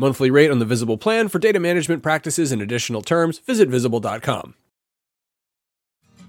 [0.00, 4.54] Monthly rate on the Visible plan for data management practices and additional terms, visit visible.com.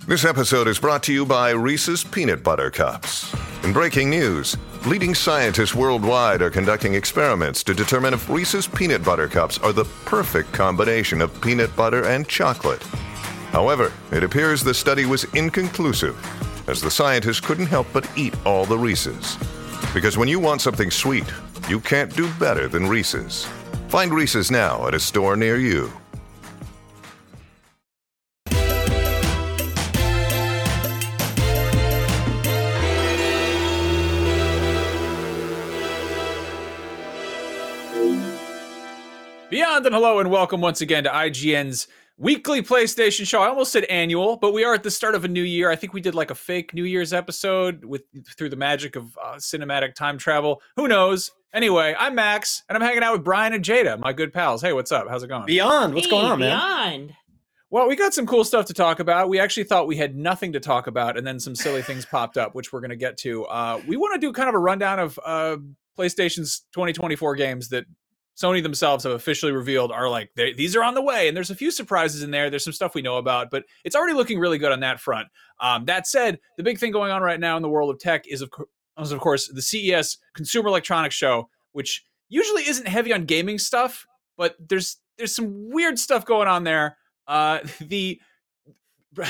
[0.05, 3.33] This episode is brought to you by Reese's Peanut Butter Cups.
[3.63, 9.29] In breaking news, leading scientists worldwide are conducting experiments to determine if Reese's Peanut Butter
[9.29, 12.83] Cups are the perfect combination of peanut butter and chocolate.
[13.53, 16.17] However, it appears the study was inconclusive,
[16.67, 19.37] as the scientists couldn't help but eat all the Reese's.
[19.93, 21.31] Because when you want something sweet,
[21.69, 23.47] you can't do better than Reese's.
[23.91, 25.91] Find Reese's now at a store near you.
[39.49, 43.41] Beyond and hello and welcome once again to IGN's weekly PlayStation show.
[43.41, 45.69] I almost said annual, but we are at the start of a new year.
[45.69, 48.03] I think we did like a fake New Year's episode with
[48.37, 50.61] through the magic of uh, cinematic time travel.
[50.77, 51.31] Who knows?
[51.53, 54.61] Anyway, I'm Max, and I'm hanging out with Brian and Jada, my good pals.
[54.61, 55.07] Hey, what's up?
[55.09, 55.45] How's it going?
[55.45, 56.57] Beyond, what's Hey, going on, man?
[56.57, 57.13] Beyond.
[57.69, 59.27] Well, we got some cool stuff to talk about.
[59.27, 62.37] We actually thought we had nothing to talk about, and then some silly things popped
[62.37, 63.45] up, which we're going to get to.
[63.45, 65.57] Uh, we want to do kind of a rundown of uh,
[65.97, 67.85] PlayStation's 2024 games that
[68.41, 71.49] Sony themselves have officially revealed are like they, these are on the way, and there's
[71.49, 72.49] a few surprises in there.
[72.49, 75.27] There's some stuff we know about, but it's already looking really good on that front.
[75.59, 78.25] Um, that said, the big thing going on right now in the world of tech
[78.27, 78.49] is of,
[79.01, 84.05] is of course the CES Consumer Electronics Show, which usually isn't heavy on gaming stuff,
[84.37, 86.97] but there's there's some weird stuff going on there.
[87.27, 88.19] Uh, the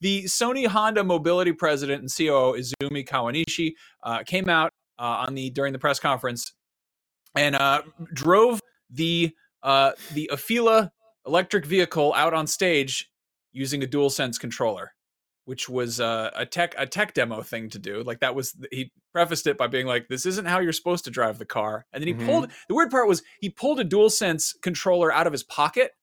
[0.00, 3.72] the Sony Honda Mobility President and COO Izumi Kawanishi
[4.04, 6.52] uh, came out uh, on the during the press conference
[7.36, 10.90] and uh, drove the uh, the Afeela
[11.26, 13.10] electric vehicle out on stage
[13.52, 14.92] using a DualSense controller,
[15.50, 18.04] which was uh, a tech a tech demo thing to do.
[18.04, 21.10] Like that was he prefaced it by being like, "This isn't how you're supposed to
[21.10, 22.24] drive the car." And then he Mhm.
[22.24, 25.96] pulled the weird part was he pulled a DualSense controller out of his pocket,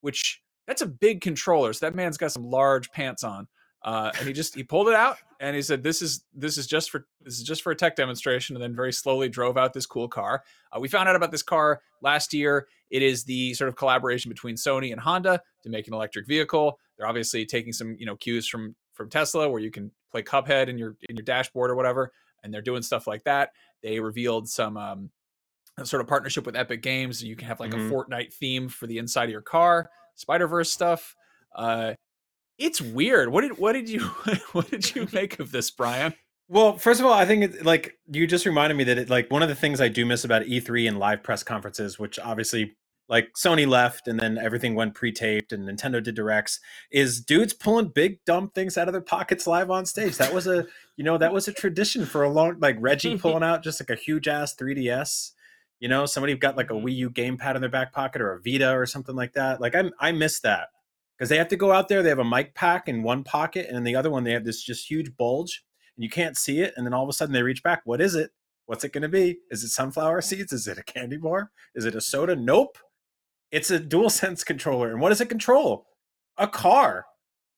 [0.00, 1.74] which that's a big controller.
[1.74, 3.46] So that man's got some large pants on.
[3.82, 6.66] Uh, and he just he pulled it out and he said, "This is this is
[6.66, 9.74] just for this is just for a tech demonstration." And then very slowly drove out
[9.74, 10.44] this cool car.
[10.74, 12.66] Uh, we found out about this car last year.
[12.88, 16.78] It is the sort of collaboration between Sony and Honda to make an electric vehicle.
[16.96, 20.68] They're obviously taking some you know cues from from Tesla, where you can play Cuphead
[20.68, 22.12] in your in your dashboard or whatever,
[22.42, 23.50] and they're doing stuff like that.
[23.82, 25.10] They revealed some um,
[25.82, 27.22] sort of partnership with Epic Games.
[27.22, 27.88] You can have like Mhm.
[27.88, 31.14] a Fortnite theme for the inside of your car, Spider Verse stuff.
[31.54, 31.94] Uh,
[32.58, 33.30] it's weird.
[33.30, 34.00] What did what did you
[34.52, 36.14] what did you make of this, Brian?
[36.48, 39.30] Well, first of all, I think it, like you just reminded me that it, like
[39.30, 42.76] one of the things I do miss about E3 and live press conferences, which obviously
[43.08, 46.60] like Sony left and then everything went pre-taped and Nintendo did directs,
[46.90, 50.16] is dudes pulling big dumb things out of their pockets live on stage.
[50.16, 50.66] That was a
[50.96, 53.90] you know that was a tradition for a long like Reggie pulling out just like
[53.90, 55.32] a huge ass 3DS.
[55.80, 56.86] You know, somebody got like a mm-hmm.
[56.86, 59.60] Wii U gamepad in their back pocket or a Vita or something like that.
[59.60, 60.68] Like I I miss that
[61.16, 62.02] because they have to go out there.
[62.02, 64.44] They have a mic pack in one pocket, and in the other one they have
[64.44, 65.64] this just huge bulge,
[65.96, 66.72] and you can't see it.
[66.76, 67.82] And then all of a sudden they reach back.
[67.84, 68.30] What is it?
[68.66, 69.38] What's it going to be?
[69.50, 70.52] Is it sunflower seeds?
[70.52, 71.50] Is it a candy bar?
[71.74, 72.34] Is it a soda?
[72.34, 72.78] Nope.
[73.54, 74.90] It's a dual sense controller.
[74.90, 75.86] And what does it control?
[76.36, 77.06] A car.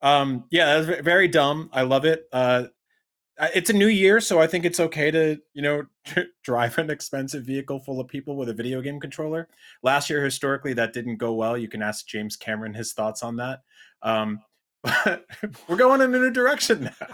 [0.02, 1.70] Um, yeah, that's very dumb.
[1.72, 2.28] I love it.
[2.32, 2.64] Uh,
[3.54, 5.82] it's a new year, so I think it's okay to you know
[6.44, 9.48] drive an expensive vehicle full of people with a video game controller.
[9.82, 11.56] Last year, historically, that didn't go well.
[11.56, 13.62] You can ask James Cameron his thoughts on that.
[14.02, 14.40] Um,
[14.82, 15.24] but
[15.68, 17.06] we're going in a new direction now.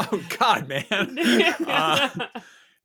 [0.00, 1.18] Oh God, man.
[1.66, 2.08] Uh,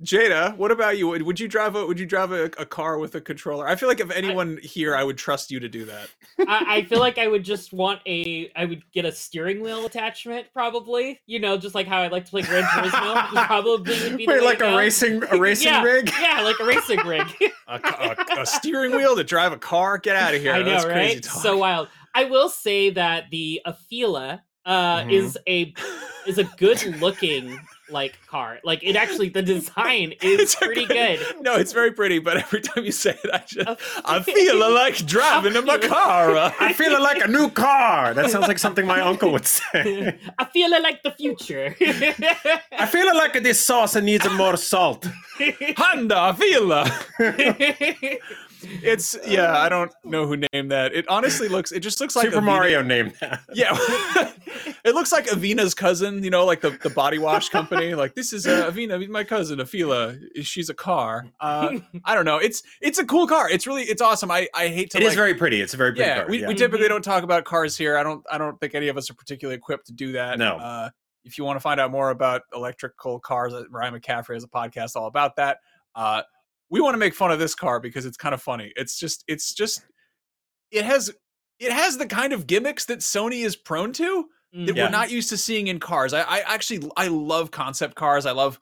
[0.03, 1.07] Jada, what about you?
[1.07, 3.65] Would, would you drive a Would you drive a, a car with a controller?
[3.65, 6.09] I feel like if anyone here, I would trust you to do that.
[6.39, 8.51] I, I feel like I would just want a.
[8.57, 11.21] I would get a steering wheel attachment, probably.
[11.27, 13.45] You know, just like how I like to play Gran Turismo.
[13.47, 16.11] probably would be Wait, like a racing a racing yeah, rig?
[16.19, 17.27] Yeah, like a racing rig.
[17.67, 17.79] A,
[18.37, 19.97] a, a steering wheel to drive a car?
[19.97, 20.53] Get out of here!
[20.53, 21.23] I know, That's crazy right?
[21.23, 21.41] talk.
[21.41, 21.87] So wild.
[22.13, 25.11] I will say that the Afeela uh, Mhm.
[25.11, 25.73] is a
[26.27, 27.57] is a good looking
[27.89, 28.59] like car.
[28.63, 31.19] Like it actually, the design is It's pretty good.
[31.41, 34.57] No, it's very pretty, but every time you say it, I just A- I feel
[34.73, 36.53] like driving a car.
[36.59, 38.13] I feel like a new car.
[38.13, 40.17] That sounds like something my uncle would say.
[40.39, 41.75] I feel like the future.
[41.79, 45.07] I feel like this sauce needs more salt.
[45.77, 46.71] Honda, I feel.
[48.83, 50.93] It's yeah, I don't know who named that.
[50.93, 51.71] It honestly looks.
[51.71, 53.41] It just looks like Super Avena- Mario named that.
[53.53, 53.71] Yeah,
[54.83, 56.23] it looks like Avina's cousin.
[56.23, 57.95] You know, like the, the body wash company.
[57.95, 60.19] Like this is uh, Avina, my cousin, Afeela.
[60.43, 61.25] She's a car.
[61.39, 62.37] Uh, I don't know.
[62.37, 63.49] It's it's a cool car.
[63.49, 64.31] It's really it's awesome.
[64.31, 64.97] I I hate to.
[64.97, 65.61] It is like, very pretty.
[65.61, 66.29] It's a very pretty yeah, car.
[66.29, 66.47] we, yeah.
[66.47, 67.97] we typically don't talk about cars here.
[67.97, 70.37] I don't I don't think any of us are particularly equipped to do that.
[70.37, 70.57] No.
[70.57, 70.89] Uh,
[71.25, 74.95] if you want to find out more about electrical cars, Ryan McCaffrey has a podcast
[74.95, 75.57] all about that.
[75.95, 76.21] Uh,
[76.69, 78.71] we want to make fun of this car because it's kind of funny.
[78.75, 79.83] It's just it's just
[80.71, 81.11] it has
[81.59, 84.83] it has the kind of gimmicks that Sony is prone to that Yeah.
[84.83, 84.93] we're mm.
[84.93, 86.13] not used to seeing in cars.
[86.13, 88.25] I, I actually I love concept cars.
[88.25, 88.59] I love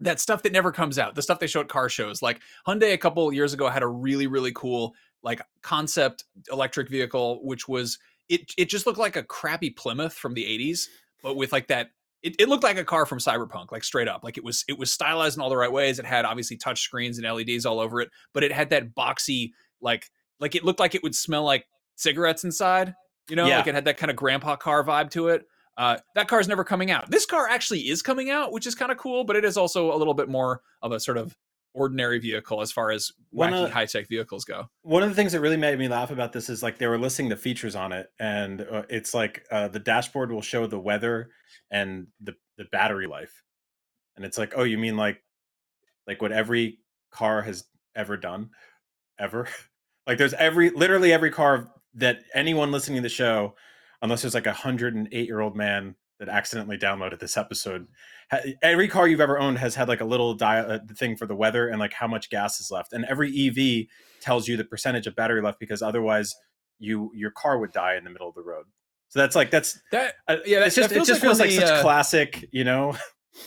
[0.00, 1.14] that stuff that never comes out.
[1.14, 2.22] The stuff they show at car shows.
[2.22, 7.40] Like Hyundai a couple years ago had a really really cool like concept electric vehicle
[7.44, 7.98] which was
[8.28, 10.86] it it just looked like a crappy Plymouth from the 80s
[11.22, 11.90] but with like that
[12.22, 14.78] it, it looked like a car from cyberpunk like straight up like it was it
[14.78, 17.80] was stylized in all the right ways it had obviously touch screens and leds all
[17.80, 20.06] over it but it had that boxy like
[20.40, 21.66] like it looked like it would smell like
[21.96, 22.94] cigarettes inside
[23.28, 23.58] you know Yeah.
[23.58, 25.44] like it had that kind of grandpa car vibe to it
[25.76, 28.90] uh, that car's never coming out this car actually is coming out which is kind
[28.90, 31.36] of cool but it is also a little bit more of a sort of
[31.74, 34.68] ordinary vehicle as far as wacky of- high-tech vehicles go.
[34.82, 36.98] One of the things that really made me laugh about this is like they were
[36.98, 40.78] listing the features on it, and uh, it's like uh, the dashboard will show the
[40.78, 41.30] weather
[41.70, 43.42] and the the battery life,
[44.16, 45.22] and it's like, oh, you mean like
[46.06, 46.78] like what every
[47.10, 48.50] car has ever done,
[49.18, 49.48] ever?
[50.06, 53.54] like there's every literally every car that anyone listening to the show,
[54.02, 57.86] unless there's like a hundred and eight year old man that accidentally downloaded this episode.
[58.62, 61.34] Every car you've ever owned has had like a little dia- uh, thing for the
[61.34, 63.86] weather and like how much gas is left, and every EV
[64.20, 66.34] tells you the percentage of battery left because otherwise
[66.78, 68.64] you your car would die in the middle of the road.
[69.08, 71.40] So that's like that's that uh, yeah, that- it's just that it just when feels
[71.40, 72.96] like the, such uh, classic, you know.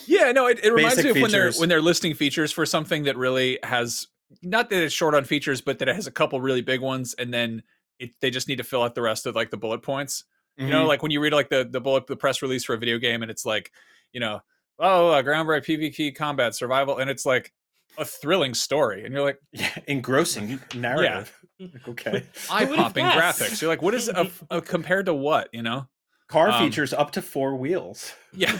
[0.07, 3.03] Yeah, no, it, it reminds me of when they're when they're listing features for something
[3.03, 4.07] that really has
[4.41, 7.13] not that it's short on features, but that it has a couple really big ones,
[7.15, 7.61] and then
[7.99, 10.23] it, they just need to fill out the rest of like the bullet points.
[10.57, 10.71] You Mm-hmm.
[10.73, 12.97] know, like when you read like the the bullet the press release for a video
[12.97, 13.71] game, and it's like,
[14.13, 14.41] you know,
[14.79, 17.51] oh, a groundbreaking PvP combat survival, and it's like
[17.97, 21.35] a thrilling story, and you're like yeah, engrossing narrative.
[21.59, 23.61] Like, okay, eye would've popping graphics.
[23.61, 25.49] You're like, what is a, a compared to what?
[25.53, 25.87] You know?
[26.27, 28.13] car Um, features up to four wheels.
[28.33, 28.57] Yeah.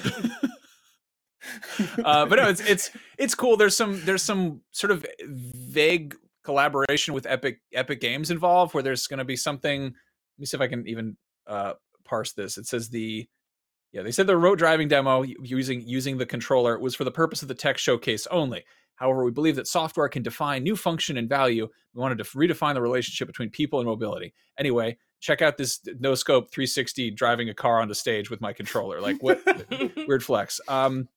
[2.03, 3.57] uh, but no, it's it's it's cool.
[3.57, 9.07] There's some there's some sort of vague collaboration with Epic Epic Games involved, where there's
[9.07, 9.83] going to be something.
[9.83, 9.93] Let
[10.37, 11.17] me see if I can even
[11.47, 11.73] uh,
[12.03, 12.57] parse this.
[12.57, 13.27] It says the
[13.91, 17.41] yeah they said the remote driving demo using using the controller was for the purpose
[17.41, 18.63] of the tech showcase only.
[18.95, 21.67] However, we believe that software can define new function and value.
[21.93, 24.33] We wanted to redefine the relationship between people and mobility.
[24.59, 29.01] Anyway, check out this no scope 360 driving a car onto stage with my controller.
[29.01, 29.41] Like what
[30.07, 30.61] weird flex.
[30.67, 31.09] Um,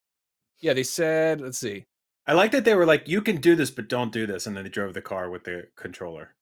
[0.60, 1.40] yeah, they said.
[1.40, 1.84] Let's see.
[2.26, 4.56] I like that they were like, "You can do this, but don't do this," and
[4.56, 6.34] then they drove the car with the controller.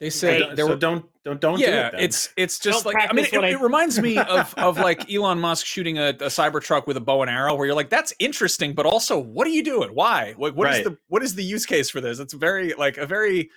[0.00, 0.56] They So, said Right.
[0.56, 0.76] there so were.
[0.76, 1.92] don't don't don't do yeah, it.
[1.92, 2.00] then.
[2.00, 5.12] it's it's just Don't like I mean, it, I- it reminds me of of like
[5.12, 8.14] Elon Musk shooting a, a Cybertruck with a bow and arrow, where you're like, that's
[8.18, 9.90] interesting, but also, what are you doing?
[9.94, 10.32] Why?
[10.38, 10.84] What what is Right.
[10.84, 12.18] the what is the use case for this?
[12.18, 13.50] It's very like a very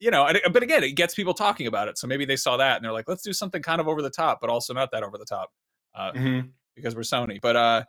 [0.00, 1.96] you know, but again, it gets people talking about it.
[1.96, 4.10] So maybe they saw that and they're like, let's do something kind of over the
[4.10, 5.50] top, but also not that over the top.
[5.94, 6.50] Uh, Mhm.
[6.74, 7.40] because we're Sony.
[7.40, 7.84] But uh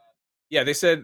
[0.50, 1.04] yeah, they said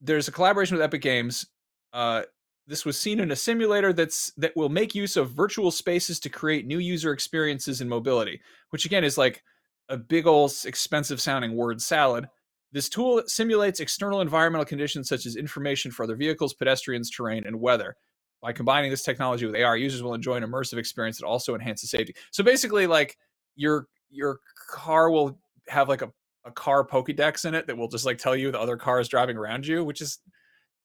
[0.00, 1.46] there's a collaboration with Epic Games.
[1.92, 2.22] Uh
[2.68, 6.28] this was seen in a simulator that's that will make use of virtual spaces to
[6.28, 8.40] create new user experiences in mobility,
[8.70, 9.42] which again is like
[9.88, 12.26] a big old expensive sounding word salad.
[12.70, 17.58] This tool simulates external environmental conditions such as information for other vehicles, pedestrians, terrain, and
[17.58, 17.96] weather.
[18.42, 21.90] By combining this technology with AR, users will enjoy an immersive experience that also enhances
[21.90, 22.14] safety.
[22.30, 23.16] So basically, like
[23.56, 24.40] your your
[24.70, 26.12] car will have like a,
[26.44, 29.38] a car Pokédex in it that will just like tell you the other cars driving
[29.38, 30.18] around you, which is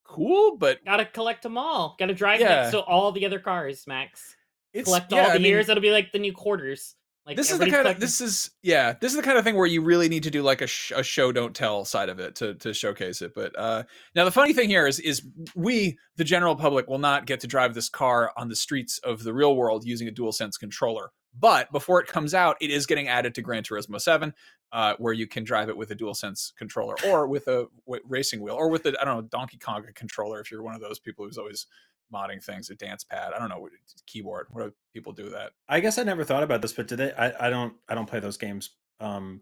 [0.03, 1.95] cool, but Gotta collect them all.
[1.99, 2.47] Gotta drive Yeah.
[2.61, 4.35] next to all the other cars, Max.
[4.73, 5.67] it's Collect yeah, all the I mean, years.
[5.67, 6.95] That'll be like the new quarters.
[7.25, 9.55] Like this is the kind of this is yeah this is the kind of thing
[9.55, 12.19] where you really need to do like a, sh- a show don't tell side of
[12.19, 13.83] it to to showcase it but uh
[14.13, 17.47] now the funny thing here is is we the general public will not get to
[17.47, 21.11] drive this car on the streets of the real world using a dual sense controller
[21.37, 24.33] but before it comes out it is getting added to gran turismo 7
[24.71, 28.03] uh, where you can drive it with a dual sense controller or with a w-
[28.07, 30.81] racing wheel or with a i don't know donkey kong controller if you're one of
[30.81, 31.67] those people who's always
[32.13, 33.67] modding things a dance pad i don't know
[34.05, 37.11] keyboard what do people do that I guess I never thought about this, but today
[37.17, 39.41] I, I don't I don't play those games um,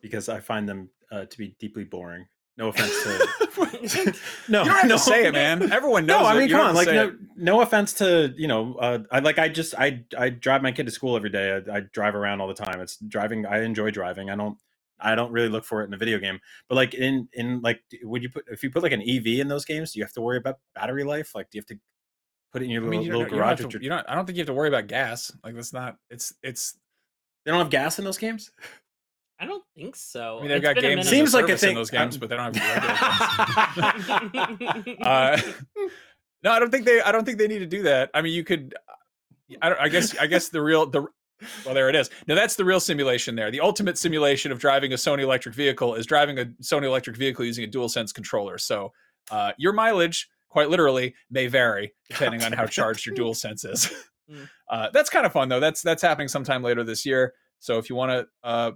[0.00, 2.26] because I find them uh, to be deeply boring.
[2.60, 4.14] No offense to
[4.48, 5.72] no, you don't have no, to say it, man.
[5.72, 6.20] Everyone knows.
[6.20, 6.38] No, I it.
[6.40, 6.74] mean, You come on.
[6.74, 7.14] Like, no, it.
[7.36, 8.74] no offense to you know.
[8.74, 9.38] Uh, I like.
[9.38, 11.58] I just I I drive my kid to school every day.
[11.66, 12.78] I, I drive around all the time.
[12.80, 13.46] It's driving.
[13.46, 14.28] I enjoy driving.
[14.28, 14.58] I don't.
[15.00, 16.38] I don't really look for it in a video game.
[16.68, 19.48] But like in in like, would you put if you put like an EV in
[19.48, 19.92] those games?
[19.92, 21.34] Do you have to worry about battery life?
[21.34, 21.78] Like, do you have to
[22.52, 23.60] Put it in your I little, mean, you little don't, you don't garage.
[23.60, 24.04] to, your- you don't.
[24.08, 25.32] I don't think you have to worry about gas.
[25.42, 25.96] Like that's not.
[26.10, 26.76] It's it's.
[27.44, 28.50] they don't have gas in those games.
[29.40, 30.36] I don't think so.
[30.38, 30.84] I mean, they've It's got games.
[30.96, 31.06] minute.
[31.06, 34.98] Seems like a service in thing- those games, um, but they don't have regular games.
[35.06, 35.40] Uh,
[36.42, 37.00] no, I don't think they.
[37.00, 38.10] I don't think they need to do that.
[38.14, 38.74] I mean, you could.
[39.62, 40.16] I, don't, I guess.
[40.18, 41.06] I guess the real the.
[41.64, 42.10] Well, there it is.
[42.26, 43.34] Now that's the real simulation.
[43.34, 47.16] There, the ultimate simulation of driving a Sony electric vehicle is driving a Sony electric
[47.16, 48.58] vehicle using a DualSense controller.
[48.58, 48.92] So,
[49.30, 53.90] uh, your mileage, quite literally, may vary depending on how charged your DualSense is.
[54.30, 54.48] Mm.
[54.68, 55.60] Uh, that's kind of fun though.
[55.60, 57.32] That's that's happening sometime later this year.
[57.58, 58.72] So if you want to, uh,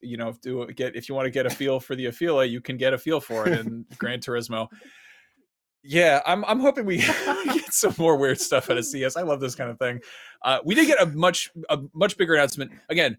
[0.00, 2.60] you know, do get if you want to get a feel for the Afeela, you
[2.60, 4.68] can get a feel for it in Gran Turismo.
[5.82, 6.98] Yeah, I'm I'm hoping we
[7.44, 9.16] get some more weird stuff out of CES.
[9.16, 10.00] I love this kind of thing.
[10.42, 12.72] Uh, we did get a much a much bigger announcement.
[12.88, 13.16] Again,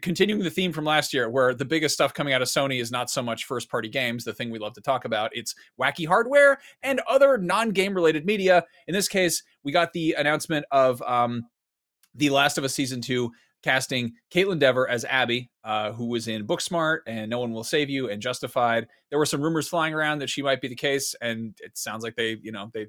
[0.00, 2.90] continuing the theme from last year, where the biggest stuff coming out of Sony is
[2.90, 5.30] not so much first party games, the thing we love to talk about.
[5.34, 8.64] It's wacky hardware and other non game related media.
[8.86, 11.44] In this case, we got the announcement of um,
[12.14, 13.30] the Last of Us season two
[13.62, 17.90] casting Kaitlyn Dever as Abby, uh, who was in Booksmart and No One Will Save
[17.90, 18.86] You and Justified.
[19.10, 22.02] There were some rumors flying around that she might be the case, and it sounds
[22.02, 22.86] like they, you know, they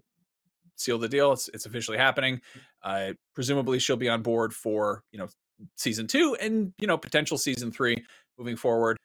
[0.75, 1.31] sealed the deal.
[1.33, 2.41] It's, it's officially happening.
[2.83, 5.27] Uh, presumably, she'll be on board for you know
[5.75, 8.03] season two and you know potential season three
[8.37, 8.97] moving forward.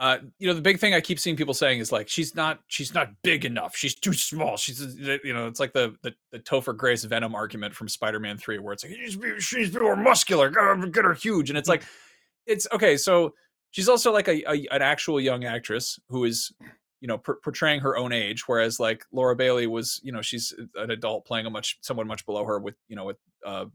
[0.00, 2.60] Uh, you know, the big thing I keep seeing people saying is like she's not
[2.68, 3.76] she's not big enough.
[3.76, 4.56] She's too small.
[4.56, 8.38] She's uh, you know, it's like the the, the Topher Grace Venom argument from Spider-Man
[8.38, 10.48] 3 where it's like she's, she's more muscular,
[10.88, 11.50] get her huge.
[11.50, 11.82] And it's like
[12.46, 13.34] it's okay, so
[13.72, 16.50] she's also like a, a an actual young actress who is
[17.02, 20.54] you know per- portraying her own age whereas like Laura Bailey was, you know, she's
[20.76, 23.66] an adult playing a much someone much below her with, you know, with uh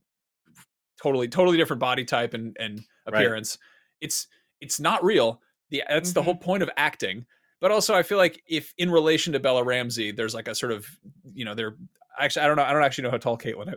[1.01, 3.21] totally totally different body type and and Right.
[3.21, 3.59] appearance.
[4.01, 4.25] It's
[4.59, 5.39] it's not real.
[5.69, 7.25] The that's the whole point of acting.
[7.61, 10.71] But also, I feel like if in relation to Bella Ramsey, there's like a sort
[10.71, 10.85] of
[11.33, 11.75] you know, they're
[12.19, 13.73] actually I don't know I don't actually know how tall Kaitlyn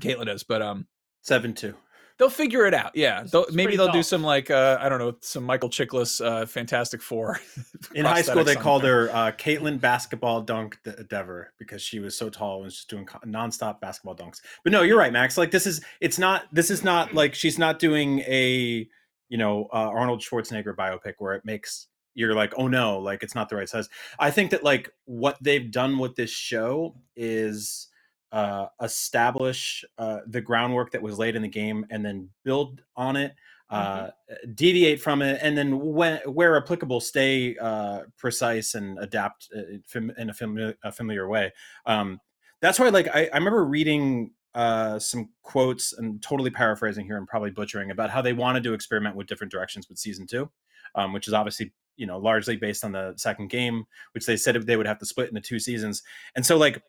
[0.00, 0.86] Kaitlyn is, but um,
[1.22, 1.74] Seven two.
[2.18, 2.92] they'll figure it out.
[2.94, 6.46] Yeah, they'll, maybe they'll do some like uh, I don't know some Michael Chiklis uh,
[6.46, 7.40] Fantastic Four.
[7.94, 9.06] In high school, they prosthetics called her.
[9.08, 12.90] her uh, Kaitlyn Basketball Dunk De- Dever because she was so tall and was just
[12.90, 14.40] doing co- nonstop basketball dunks.
[14.62, 15.36] But no, you're right, Max.
[15.36, 18.88] Like this is it's not this is not like she's not doing a
[19.32, 23.34] you know uh, Arnold Schwarzenegger biopic where it makes you're like oh no like it's
[23.34, 23.88] not the right size.
[24.18, 27.88] I think that like what they've done with this show is
[28.30, 33.16] uh, establish uh, the groundwork that was laid in the game and then build on
[33.16, 33.32] it
[33.72, 34.10] uh,
[34.54, 40.28] deviate from it, and then when, where applicable, stay uh, precise and adapt uh, in
[40.28, 41.50] a familiar, a familiar way.
[41.86, 42.20] Um,
[42.60, 47.26] that's why, like, I, I remember reading uh, some quotes and totally paraphrasing here and
[47.26, 50.50] probably butchering about how they wanted to experiment with different directions with season two,
[50.94, 54.54] um, which is obviously you know largely based on the second game, which they said
[54.66, 56.02] they would have to split into two seasons,
[56.34, 56.82] and so like.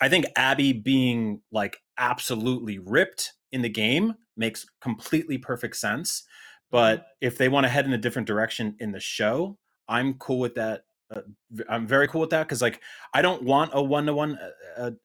[0.00, 6.24] I think Abby being like absolutely ripped in the game makes completely perfect sense.
[6.70, 10.40] But if they want to head in a different direction in the show, I'm cool
[10.40, 10.84] with that.
[11.14, 11.20] Uh,
[11.68, 12.80] I'm very cool with that because like
[13.12, 14.38] I don't want a one to one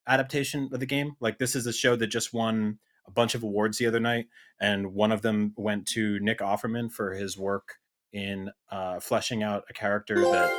[0.08, 1.16] adaptation of the game.
[1.20, 4.28] Like this is a show that just won a bunch of awards the other night,
[4.60, 7.76] and one of them went to Nick Offerman for his work
[8.14, 10.52] in uh, fleshing out a character that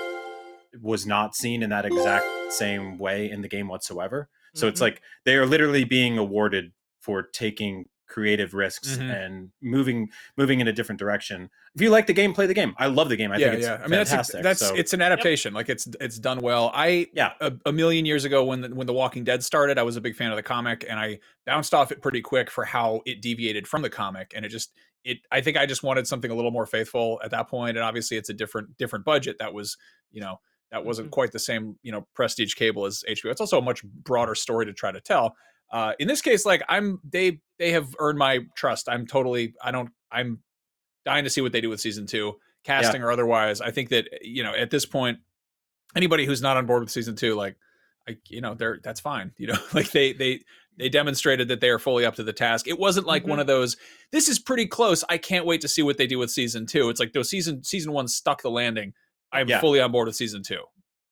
[0.80, 4.28] was not seen in that exact same way in the game whatsoever.
[4.54, 4.82] So it's Mhm.
[4.82, 9.24] like they are literally being awarded for taking creative risks Mhm.
[9.24, 11.48] and moving moving in a different direction.
[11.74, 12.74] If you like the game, play the game.
[12.76, 13.32] I love the game.
[13.32, 13.74] I yeah, think it's yeah.
[13.76, 14.42] I mean, that's fantastic.
[14.42, 15.54] that's so, it's an adaptation.
[15.54, 16.70] Like it's it's done well.
[16.74, 17.32] I yeah.
[17.40, 20.00] a, a million years ago when the, when the Walking Dead started, I was a
[20.00, 23.22] big fan of the comic, and I bounced off it pretty quick for how it
[23.22, 24.72] deviated from the comic, and it just
[25.04, 25.18] it.
[25.30, 28.16] I think I just wanted something a little more faithful at that point, and obviously
[28.16, 29.36] it's a different different budget.
[29.38, 29.76] That was
[30.10, 30.40] you know
[30.72, 31.12] that wasn't Mhm.
[31.12, 33.30] quite the same you know prestige cable as HBO.
[33.30, 35.36] It's also a much broader story to try to tell.
[35.70, 38.88] Uh, in this case, like I'm they they have earned my trust.
[38.88, 40.40] I'm totally I don't I'm
[41.04, 43.60] dying to see what they do with season two, casting or otherwise.
[43.60, 45.18] I think that you know at this point
[45.96, 47.56] anybody who's not on board with season two, like,
[48.08, 49.32] I, you know, they're that's fine.
[49.36, 50.40] You know, like they they
[50.78, 52.66] they demonstrated that they are fully up to the task.
[52.66, 53.76] It wasn't like one of those.
[54.12, 55.04] This is pretty close.
[55.08, 56.88] I can't wait to see what they do with season two.
[56.88, 58.94] It's like those season season one stuck the landing.
[59.32, 59.60] I'm Yeah.
[59.60, 60.62] fully on board with season two.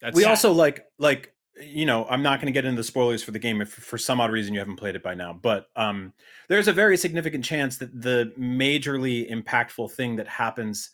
[0.01, 3.23] That's we also like like you know i'm not going to get into the spoilers
[3.23, 5.67] for the game if for some odd reason you haven't played it by now but
[5.77, 6.13] um
[6.49, 10.91] there's a very significant chance that the majorly impactful thing that happens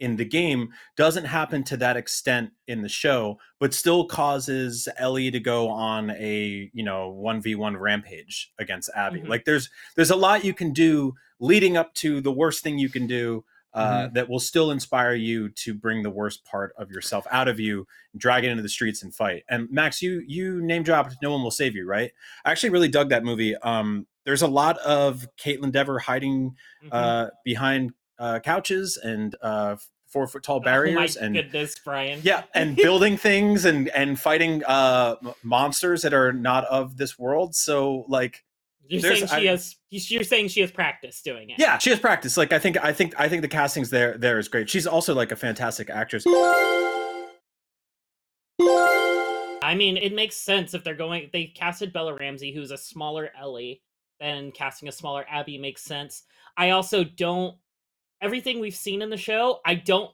[0.00, 5.30] in the game doesn't happen to that extent in the show but still causes ellie
[5.30, 9.28] to go on a you know 1v1 rampage against abby Mhm.
[9.28, 12.88] like there's there's a lot you can do leading up to the worst thing you
[12.88, 17.26] can do uh, that will still inspire you to bring the worst part of yourself
[17.30, 19.44] out of you, drag it into the streets and fight.
[19.48, 22.12] And Max, you you name dropped "No One Will Save You," right?
[22.44, 23.56] I actually really dug that movie.
[23.56, 26.88] Um, there's a lot of Kaitlyn Dever hiding Mhm.
[26.92, 29.76] uh, behind uh, couches and uh,
[30.06, 32.20] four foot tall oh barriers, my and goodness, Brian.
[32.22, 37.56] yeah, and building things and and fighting uh, monsters that are not of this world.
[37.56, 38.44] So like
[38.86, 39.76] You're There's- saying she I- has.
[39.90, 41.58] You're saying she has practice doing it.
[41.58, 42.36] Yeah, she has practice.
[42.36, 44.68] Like I think I think I think the castings there there is great.
[44.68, 46.24] She's also like a fantastic actress.
[48.60, 51.30] I mean, it makes sense if they're going.
[51.32, 53.82] They casted Bella Ramsey, who's a smaller Ellie,
[54.20, 56.24] then casting a smaller Abby makes sense.
[56.56, 57.56] I also don't.
[58.20, 60.10] Everything we've seen in the show, I don't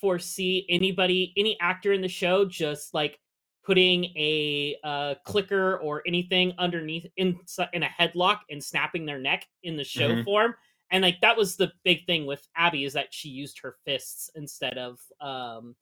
[0.00, 3.18] foresee anybody, any actor in the show, just like
[3.64, 7.38] putting a uh, clicker or anything underneath in
[7.72, 10.24] in a headlock and snapping their neck in the show Mhm.
[10.24, 10.54] form.
[10.90, 14.30] And like that was the big thing with Abby is that she used her fists
[14.34, 15.74] instead of um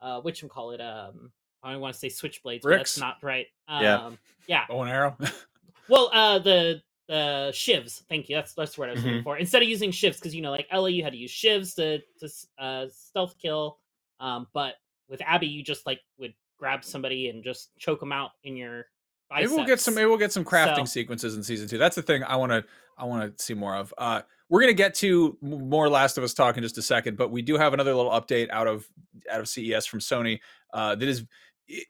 [0.00, 1.30] uh which call it um
[1.62, 3.46] I don't want to say switchblades, but that's not right.
[3.68, 4.10] Um, Yeah.
[4.46, 4.66] yeah.
[4.68, 5.16] Bow and arrow.
[5.88, 8.02] Well, uh, the the shivs.
[8.08, 8.34] Thank you.
[8.36, 9.24] That's that's what I was looking Mhm.
[9.24, 9.36] for.
[9.36, 12.00] Instead of using shivs, because you know, like Ellie, you had to use shivs to
[12.20, 12.28] to
[12.58, 13.78] uh, stealth kill.
[14.18, 14.74] Um, but
[15.08, 18.86] with Abby, you just like would grab somebody and just choke them out in your.
[19.30, 19.56] Maybe Biceps.
[19.56, 19.94] we'll get some.
[19.94, 21.78] Maybe we'll get some crafting So- sequences in season two.
[21.78, 22.64] That's the thing I want to.
[22.98, 23.92] I want to see more of.
[23.98, 27.30] Uh, we're gonna get to more Last of Us talk in just a second, but
[27.32, 28.86] we do have another little update out of
[29.30, 30.38] out of CES from Sony
[30.72, 31.24] uh, that is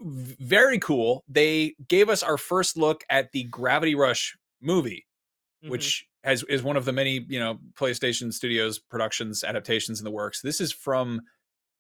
[0.00, 1.24] very cool.
[1.28, 5.06] They gave us our first look at the Gravity Rush movie,
[5.64, 5.68] Mhm.
[5.70, 10.10] which has is one of the many you know PlayStation Studios productions adaptations in the
[10.10, 10.40] works.
[10.40, 11.20] This is from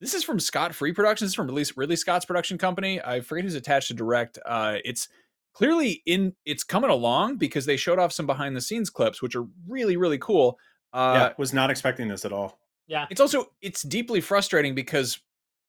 [0.00, 1.30] this is from Scott Free Productions.
[1.30, 3.00] This from Ridley, Ridley Scott's production company.
[3.02, 4.38] I forget who's attached to direct.
[4.44, 5.08] Uh, it's
[5.54, 6.34] clearly in.
[6.44, 9.96] It's coming along because they showed off some behind the scenes clips, which are really
[9.96, 10.58] really cool.
[10.92, 12.58] Uh, yeah, was not expecting this at all.
[12.86, 13.06] yeah.
[13.10, 15.18] It's also it's deeply frustrating because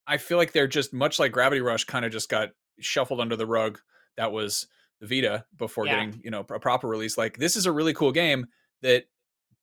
[0.05, 3.35] I feel like they're just much like Gravity Rush, kind of just got shuffled under
[3.35, 3.79] the rug.
[4.15, 4.67] That was
[5.01, 6.05] the Vita before Yeah.
[6.05, 7.17] getting you know a proper release.
[7.17, 8.47] Like this is a really cool game
[8.83, 9.05] that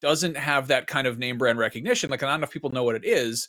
[0.00, 2.10] doesn't have that kind of name brand recognition.
[2.10, 3.48] Like not enough people know what it is.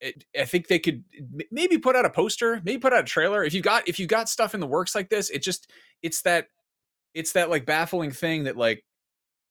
[0.00, 1.02] It, I think they could
[1.50, 3.42] maybe put out a poster, maybe put out a trailer.
[3.42, 5.70] If you got if you got stuff in the works like this, it just
[6.02, 6.48] it's that
[7.14, 8.84] it's that like baffling thing that like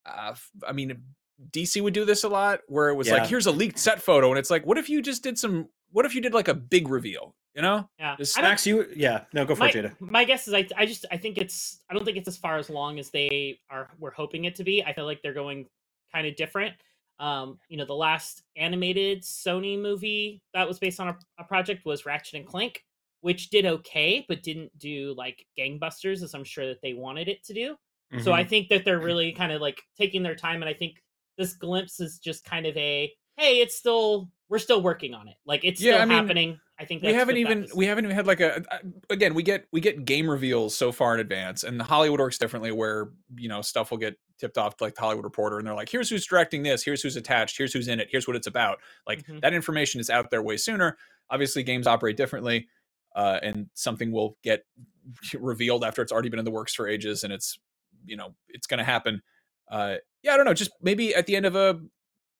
[0.06, 0.34] uh,
[0.66, 1.02] I mean
[1.50, 4.30] DC would do this a lot where it was like here's a leaked set photo
[4.30, 6.54] and it's like what if you just did some what if you did like a
[6.54, 7.88] big reveal, you know?
[7.98, 8.16] Yeah.
[8.40, 9.94] Max, you yeah, no, go for my, it, Jada.
[10.00, 12.58] my guess is I, I just I think it's I don't think it's as far
[12.58, 14.82] as long as they are we're hoping it to be.
[14.82, 15.66] I feel like they're going
[16.12, 16.74] kind of different.
[17.18, 21.84] Um, you know, the last animated Sony movie that was based on a, a project
[21.84, 22.84] was Ratchet and Clank,
[23.20, 27.42] which did okay, but didn't do like gangbusters as I'm sure that they wanted it
[27.44, 27.76] to do.
[28.16, 28.44] So I Mhm.
[28.44, 31.02] think that they're really kind of like taking their time, and I think
[31.36, 35.36] this glimpse is just kind of a hey, it's still we're still working on it.
[35.44, 36.60] Like it's Yeah, still I mean, happening.
[36.80, 38.62] I think we haven't even we haven't even had like a
[39.10, 42.70] again we get we get game reveals so far in advance and hollywood works differently
[42.70, 45.74] where you know stuff will get tipped off to like the hollywood reporter and they're
[45.74, 48.46] like here's who's directing this here's who's attached here's who's in it here's what it's
[48.46, 48.78] about.
[49.08, 49.40] Like Mhm.
[49.40, 50.96] that information is out there way sooner.
[51.30, 52.68] Obviously games operate differently
[53.16, 54.64] uh, and something will get
[55.34, 57.58] revealed after it's already been in the works for ages and it's
[58.06, 59.20] you know it's going to happen.
[59.68, 61.78] Uh yeah i don't know just maybe at the end of a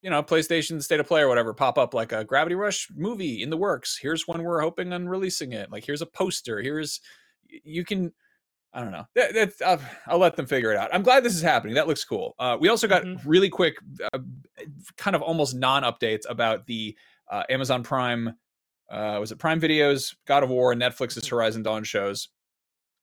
[0.03, 3.43] you know, PlayStation State of Play or whatever, pop up like a Gravity Rush movie
[3.43, 3.99] in the works.
[4.01, 5.71] Here's when we're hoping on releasing it.
[5.73, 6.61] Like, here's a poster.
[6.61, 7.01] Here's
[7.49, 8.13] you can.
[8.75, 9.05] I don't know.
[9.15, 10.91] That, that's I'll, I'll let them figure it out.
[10.93, 11.75] I'm glad this is happening.
[11.75, 12.35] That looks cool.
[12.39, 13.19] Uh, we also got Mhm.
[13.25, 13.77] really quick,
[14.13, 14.19] uh,
[14.99, 16.95] kind of almost non-updates about the
[17.31, 18.35] uh, Amazon Prime.
[18.91, 22.29] Uh, was it Prime Videos, God of War, and Netflix's Horizon Dawn shows?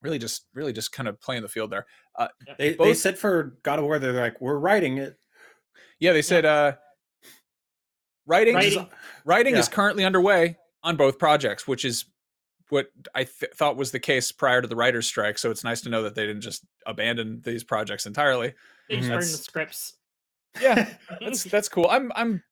[0.04, 1.88] Really, just really just kind of playing the field there.
[2.60, 5.18] They, they both- said for God of War, they're like, we're writing it.
[6.00, 6.74] Yeah, they said uh,
[8.26, 8.88] writing Writing.
[9.26, 12.06] Writing is currently underway on both projects, which is
[12.70, 15.38] what I th- thought was the case prior to the writers' strike.
[15.38, 18.54] So it's nice to know that they didn't just abandon these projects entirely.
[18.90, 19.14] They just Mhm.
[19.14, 19.98] burned the scripts.
[20.62, 20.90] Yeah,
[21.22, 21.88] that's that's cool.
[21.90, 22.44] I'm I'm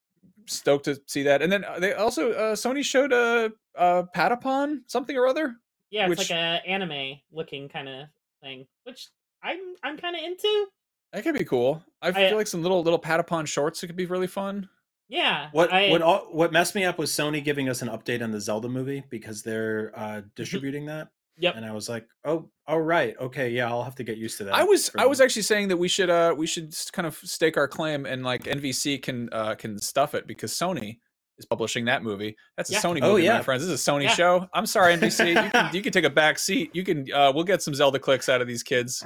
[0.46, 1.42] stoked to see that.
[1.42, 5.56] And then uh, they also uh, Sony showed a uh, Patapon something or other.
[5.90, 8.08] Yeah, it's Which- like a anime looking kind of
[8.42, 9.10] thing, which
[9.42, 10.68] I'm I'm kind of into.
[11.14, 11.84] That could be cool.
[12.02, 13.82] I I- feel like some little little Patapon shorts.
[13.84, 14.70] It could be really fun.
[15.14, 15.50] Yeah.
[15.52, 18.32] What I, what all, what messed me up was Sony giving us an update on
[18.32, 21.56] the Zelda movie because they're uh, distributing that, Yep.
[21.56, 24.46] and I was like, oh, all right, okay, yeah, I'll have to get used to
[24.46, 24.56] that.
[24.56, 27.16] I was for I was actually saying that we should uh we should kind of
[27.18, 30.98] stake our claim and like NBC can uh can stuff it because Sony
[31.38, 32.36] is publishing that movie.
[32.58, 32.82] That's a Yeah.
[32.82, 33.66] Sony Oh, movie, my friends.
[33.66, 34.10] This is a Sony Yeah.
[34.16, 34.48] show.
[34.54, 35.30] I'm sorry, NBC.
[35.44, 36.72] you can you can take a back seat.
[36.74, 39.04] You can uh we'll get some Zelda clicks out of these kids.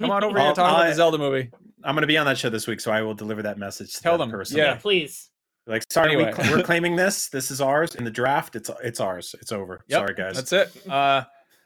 [0.00, 1.50] Come on over here and talk about the Zelda movie.
[1.84, 3.92] I'm going to be on that show this week, so I will deliver that message
[3.94, 4.56] to Tell that them, person.
[4.56, 4.64] yeah.
[4.70, 5.30] yeah, please.
[5.66, 6.32] Like, sorry, Anyway.
[6.42, 7.28] we, we're claiming this.
[7.28, 8.54] This is ours in the draft.
[8.56, 9.34] It's it's ours.
[9.40, 9.84] It's over.
[9.88, 10.36] Yep, Sorry, guys.
[10.36, 10.90] That's it.
[10.90, 11.24] Uh,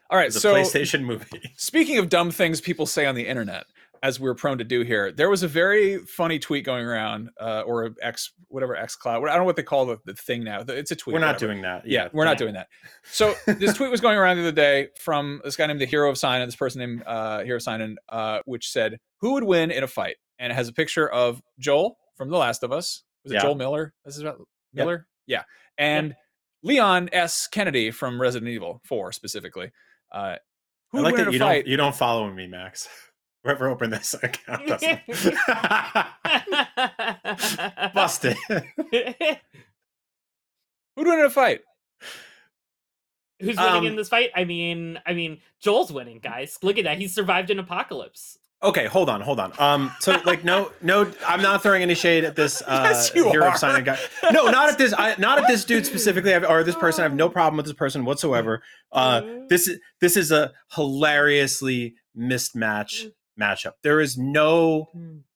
[0.09, 0.31] all right.
[0.31, 1.25] So PlayStation movie.
[1.57, 3.65] Speaking of dumb things people say on the internet,
[4.01, 7.63] as we're prone to do here, there was a very funny tweet going around, uh,
[7.65, 9.21] or X, whatever X Cloud.
[9.25, 10.63] I don't know what they call the, the thing now.
[10.65, 11.13] It's a tweet.
[11.13, 11.51] We're not whatever.
[11.51, 11.85] doing that.
[11.85, 12.69] Yeah, we're not doing that.
[13.11, 16.09] So this tweet was going around the other day from this guy named the Hero
[16.09, 19.83] of Sign, this person named uh, Hero Sign, uh, which said, "Who would win in
[19.83, 23.03] a fight?" And it has a picture of Joel from The Last of Us.
[23.29, 23.41] Was it Yeah.
[23.43, 23.93] Joel Miller?
[24.03, 24.41] This is about
[24.73, 25.07] Miller.
[25.27, 25.43] Yeah,
[25.77, 26.15] and
[26.63, 27.45] Leon S.
[27.47, 29.71] Kennedy from Resident Evil Four specifically.
[30.11, 30.37] Uh,
[30.91, 31.65] who I like that you fight?
[31.65, 32.89] don't you don't follow me, Max.
[33.43, 34.99] Whoever opened this account doesn't.
[37.93, 38.35] Busted.
[40.95, 41.61] Who'd win in a fight?
[43.39, 44.31] Who's winning Um, in this fight?
[44.35, 46.57] I mean, I mean, Joel's winning, guys.
[46.61, 46.97] Look at that.
[46.97, 48.37] He survived an apocalypse.
[48.63, 49.53] Okay, hold on, hold on.
[49.59, 53.43] Um, so like, no, no, I'm not throwing any shade at this uh, Yes, hero
[53.43, 53.77] are.
[53.77, 53.97] of guy.
[54.31, 54.93] No, not at this.
[54.97, 57.01] I, not at this dude specifically, or this person.
[57.01, 58.61] I have no problem with this person whatsoever.
[58.91, 63.05] Uh, this is this is a hilariously mismatch
[63.39, 63.73] matchup.
[63.83, 64.87] There is no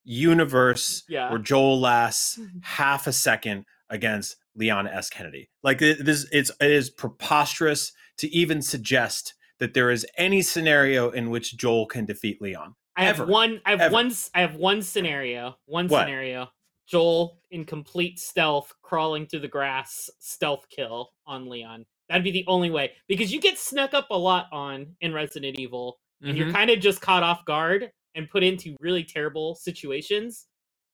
[0.03, 1.29] universe Yeah.
[1.29, 5.09] where Joel lasts half a second against Leon S.
[5.09, 5.49] Kennedy.
[5.63, 11.29] Like this, it's it is preposterous to even suggest that there is any scenario in
[11.29, 12.75] which Joel can defeat Leon.
[12.95, 13.31] I have Ever.
[13.31, 13.61] one.
[13.65, 13.93] I have Ever.
[13.93, 14.11] one.
[14.35, 15.57] I have one scenario.
[15.65, 16.01] One What?
[16.05, 16.49] scenario.
[16.85, 21.85] Joel in complete stealth, crawling through the grass, stealth kill on Leon.
[22.09, 25.57] That'd be the only way because you get snuck up a lot on in Resident
[25.57, 26.53] Evil, and you're Mhm.
[26.53, 30.47] kind of just caught off guard and put into really terrible situations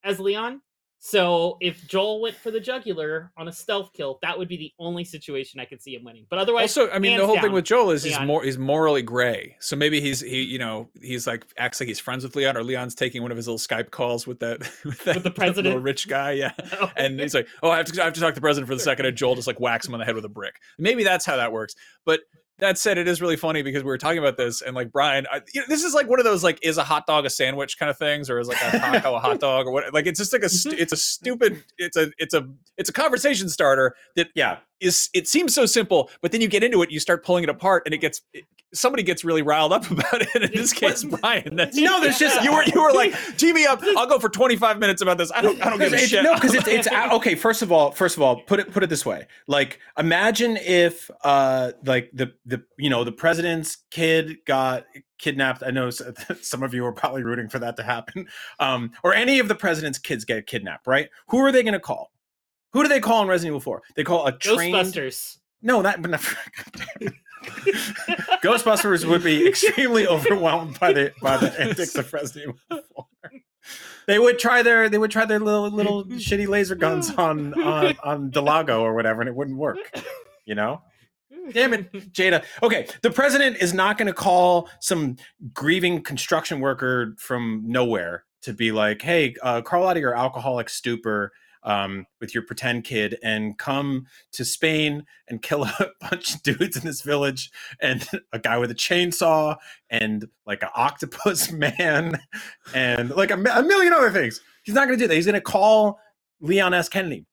[0.03, 0.61] as Leon.
[1.01, 4.73] So if Joel went for the jugular on a stealth kill, that would be the
[4.79, 6.25] only situation I could see him winning.
[6.29, 9.01] But otherwise, Also, I mean, the whole thing with Joel is he's more he's morally
[9.01, 9.55] gray.
[9.61, 12.63] So maybe he's he you know he's like acts like he's friends with Leon, or
[12.63, 15.35] Leon's taking one of his little Skype calls with that with, that, With the that
[15.35, 15.67] president?
[15.67, 16.51] little rich guy, yeah.
[16.97, 18.75] And he's like, "Oh, I have to I have to talk to the president for
[18.75, 20.55] the second, and Joel just like whacks him on the head with a brick.
[20.77, 21.75] Maybe that's how that works.
[22.05, 22.19] But
[22.59, 25.25] that said, it is really funny because we were talking about this, and like Brian,
[25.31, 27.29] I, you know, this is like one of those like is a hot dog a
[27.29, 29.93] sandwich kind of things, or is like a taco a hot dog, or what?
[29.93, 30.71] Like it's just like a mm-hmm.
[30.71, 35.09] stu- it's a stupid it's a it's a it's a conversation starter that Yeah, is
[35.13, 37.83] it seems so simple, but then you get into it, you start pulling it apart,
[37.85, 40.35] and it gets it, somebody gets really riled up about it.
[40.43, 41.55] In this case, Brian.
[41.55, 43.81] That's, No, there's just- you were you were like, tee me up.
[43.97, 45.31] I'll go for 25 minutes about this.
[45.33, 46.23] I don't I don't give a shit.
[46.23, 47.35] No, because it's it's okay.
[47.35, 49.27] First of all, first of all, put it put it this way.
[49.47, 54.85] Like, imagine if uh like the the you know the president's kid got
[55.17, 55.63] kidnapped.
[55.65, 58.27] I know some of you are probably rooting for that to happen.
[58.59, 61.09] Um, or any of the president's kids get kidnapped, right?
[61.27, 62.11] Who are they going to call?
[62.71, 63.81] Who do they call in Resident Evil 4?
[63.95, 65.39] They call a trained Ghostbusters.
[65.61, 66.11] No, that but
[68.43, 73.05] Ghostbusters would be extremely overwhelmed by the by the antics of Resident Evil 4.
[74.07, 77.95] They would try their they would try their little little shitty laser guns on on
[78.03, 79.77] on Del Lago or whatever, and it wouldn't work.
[80.45, 80.81] You know?
[81.51, 82.43] Damn it, Jada.
[82.61, 85.15] Okay, the president is not going to call some
[85.53, 90.69] grieving construction worker from nowhere to be like, "Hey, uh, crawl out of your alcoholic
[90.69, 91.31] stupor
[91.63, 96.77] um, with your pretend kid and come to Spain and kill a bunch of dudes
[96.77, 99.55] in this village and a guy with a chainsaw
[99.89, 102.19] and like an octopus man
[102.73, 105.15] and like a, a million other things." He's not going to do that.
[105.15, 105.99] He's going to call
[106.41, 106.89] Leon S.
[106.89, 107.25] Kennedy.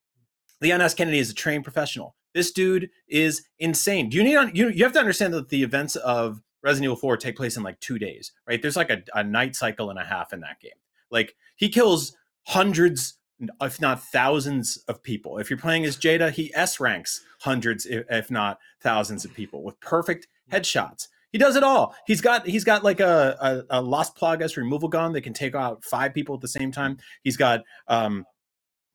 [0.61, 0.95] Leon S.
[0.95, 2.17] Kennedy is a trained professional.
[2.35, 4.11] This dude is insane.
[4.11, 7.37] You need you you have to understand that the events of Resident Evil 4 take
[7.37, 8.61] place in like two days, right?
[8.61, 10.73] There's like a, a night cycle and a half in that game.
[11.11, 13.16] Like he kills hundreds,
[13.61, 15.39] if not thousands, of people.
[15.39, 19.79] If you're playing as Jada, he S ranks hundreds, if, not thousands of people with
[19.81, 21.09] perfect headshots.
[21.33, 21.95] He does it all.
[22.07, 25.55] He's got he's got like a, a, a Las Plagas removal gun that can take
[25.55, 26.99] out five people at the same time.
[27.23, 28.25] He's got um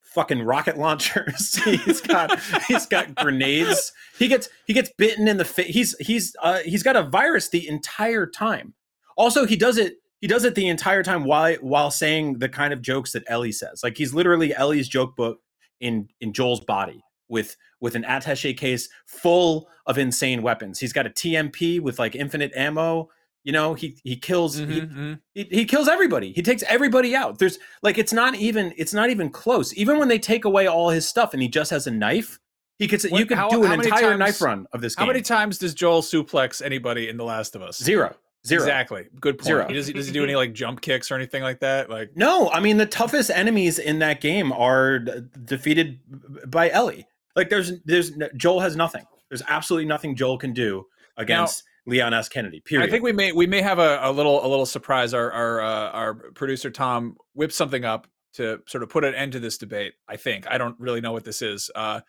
[0.01, 1.56] fucking rocket launchers.
[1.63, 3.91] he's got he's got grenades.
[4.17, 5.67] He gets he gets bitten in the face.
[5.67, 8.73] He's he's uh, he's got a virus the entire time.
[9.17, 12.71] Also, he does it he does it the entire time while while saying the kind
[12.73, 13.81] of jokes that Ellie says.
[13.84, 15.39] Like he's literally Ellie's joke book
[15.79, 20.79] in in Joel's body with with an attaché case full of insane weapons.
[20.79, 23.10] He's got a TMP with like infinite ammo.
[23.43, 25.19] You know, he he kills he, Mhm, mhm.
[25.34, 29.10] he, he kills everybody he takes everybody out there's like it's not even it's not
[29.10, 31.91] even close even when they take away all his stuff and he just has a
[31.91, 32.39] knife
[32.77, 35.07] he could What- you could how- do an entire times- knife run of this How
[35.07, 37.81] many times does Joel suplex anybody in The Last of Us?
[37.81, 39.08] zero zero Exactly.
[39.19, 39.45] Good point.
[39.45, 39.67] Zero.
[39.67, 41.89] He does, he, does he do any like jump kicks or anything like that?
[41.89, 45.99] Like no i mean the toughest enemies in that game are d- defeated
[46.47, 50.86] by ellie like there's there's joel has nothing there's absolutely nothing joel can do
[51.17, 54.45] against leon s kennedy period I think we may we may have a, a little
[54.45, 55.13] a little surprise.
[55.13, 59.34] Our our uh, our producer Tom whipped something up to sort of put an end
[59.34, 59.93] to this debate.
[60.08, 61.69] I think I don't really know what this is.
[61.75, 62.01] Uh,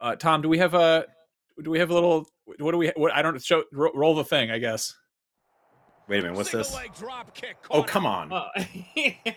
[0.00, 1.06] uh, Tom, do we have a
[1.62, 2.26] do we have a little
[2.58, 4.96] what do we what I don't show ro- roll the thing I guess.
[6.08, 6.74] Wait a minute, what's Single this?
[6.76, 8.32] leg drop kick Oh, come on.
[8.32, 8.48] Oh.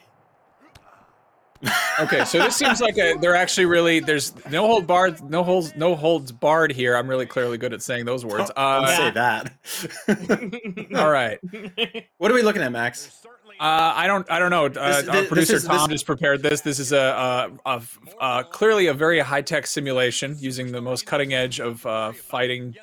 [2.00, 5.74] Okay, so this seems like a they're actually really there's no hold barred no holds
[5.76, 6.96] no holds barred here.
[6.96, 8.52] I'm really clearly good at saying those words.
[8.56, 9.52] Don't Uh, say that.
[10.96, 11.40] all right.
[12.18, 13.20] what are we looking at, Max?
[13.58, 14.30] Uh, I don't.
[14.30, 14.66] I don't know.
[14.66, 16.60] Uh, This- our this producer is- this- Tom just prepared this.
[16.60, 17.82] This is a, a, a,
[18.20, 22.76] a clearly a very high tech simulation using the most cutting edge of uh, fighting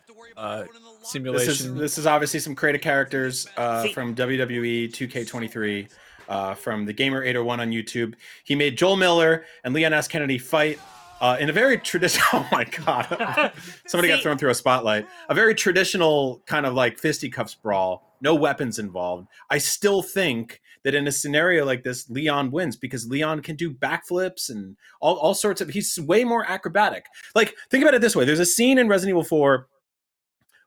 [1.03, 1.51] uh, This simulation.
[1.51, 5.91] is this is obviously some creative characters uh, from WWE 2K23
[6.29, 8.15] uh, from the Gamer 801 on YouTube.
[8.45, 10.09] He made Joel Miller and Leon S.
[10.09, 10.79] Kennedy fight
[11.21, 12.23] uh, in a very traditional.
[12.35, 13.53] Oh my god!
[13.87, 15.07] Somebody got thrown through a spotlight.
[15.29, 18.17] A very traditional kind of like fisticuffs brawl.
[18.21, 19.29] No weapons involved.
[19.51, 23.73] I still think that in a scenario like this, Leon wins because Leon can do
[23.73, 25.69] backflips and all, all sorts of.
[25.69, 27.07] He's way more acrobatic.
[27.35, 29.69] Like think about it this way: there's a scene in Resident Evil 4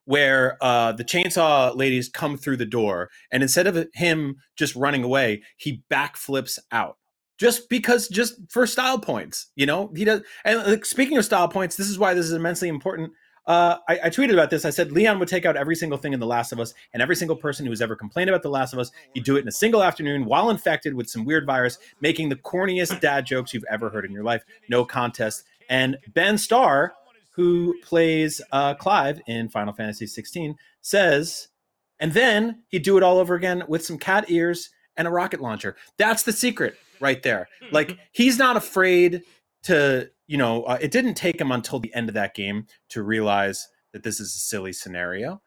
[0.06, 5.04] where uh, the chainsaw ladies come through the door, and instead of him just running
[5.04, 6.98] away, he backflips out.
[7.38, 10.22] Just because, just for style points, you know, he does.
[10.46, 13.12] And like, speaking of style points, this is why this is immensely important.
[13.46, 14.66] Uh, I, I tweeted about this.
[14.66, 17.04] I said Leon would take out every single thing in The Last of Us, and
[17.04, 19.48] every single person who's ever complained about The Last of Us, he'd do it in
[19.48, 23.66] a single afternoon while infected with some weird virus, making the corniest dad jokes you've
[23.70, 24.44] ever heard in your life.
[24.70, 25.44] No contest.
[25.70, 26.94] And Ben Starr,
[27.36, 31.50] who plays uh, Clive in Final Fantasy 16, says,
[32.00, 35.42] and then he'd do it all over again with some cat ears and a rocket
[35.42, 35.76] launcher.
[35.98, 37.48] That's the secret right there.
[37.72, 39.24] Like he's not afraid
[39.64, 43.04] to, you know, uh, it didn't take him until the end of that game to
[43.04, 45.42] realize that this is a silly scenario.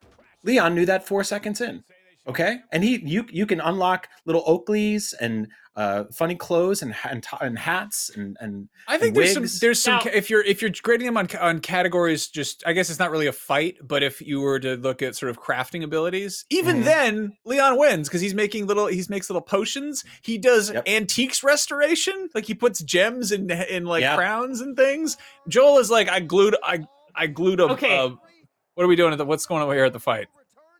[0.44, 1.84] Leon knew that four seconds in.
[2.28, 7.24] Okay, and he you you can unlock little Oakleys and uh, funny clothes and and,
[7.40, 10.42] and hats and and I think and there's some there's some Now- ca- if you're
[10.42, 13.76] if you're grading them on on categories just I guess it's not really a fight
[13.86, 16.84] but if you were to look at sort of crafting abilities even Mhm.
[16.84, 20.88] then Leon wins because he's making little he makes little potions he does Yep.
[20.88, 24.16] antiques restoration like he puts gems in in like Yeah.
[24.16, 25.16] crowns and things
[25.48, 26.80] Joel is like I glued I
[27.14, 27.96] I glued a Okay.
[27.96, 28.08] a-
[28.74, 30.26] what are we doing at the what's going on here at the fight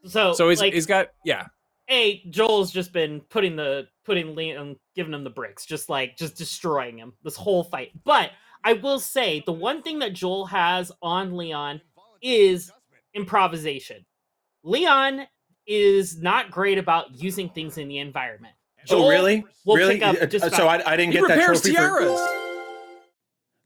[0.09, 1.47] so so he's like, he's got yeah
[1.91, 6.37] a Joel's just been putting the putting Leon giving him the bricks, just like just
[6.37, 7.93] destroying him this whole fight.
[8.05, 8.31] But
[8.65, 11.81] I will say the one thing that Joel has on Leon
[12.21, 12.71] is
[13.15, 14.05] improvisation.
[14.65, 15.27] Leon
[15.67, 18.55] is not great about using things in the environment.
[18.91, 21.29] oh Joel really will really pick up Uh, just so I, I didn't He get
[21.29, 22.21] that trophy for- tiaras.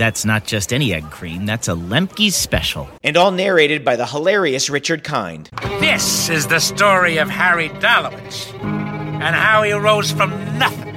[0.00, 2.88] That's not just any egg cream, that's a Lemke's special.
[3.04, 5.50] and all narrated by the hilarious Richard Kind.
[5.78, 10.94] This is the story of Harry Dalowitz and how he rose from nothing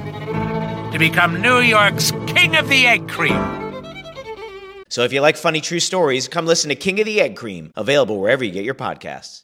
[0.90, 3.36] to become New York's King of the Egg Cream.
[4.88, 7.72] So if you like funny true stories, come listen to King of the Egg Cream,
[7.76, 9.42] available wherever you get your podcasts.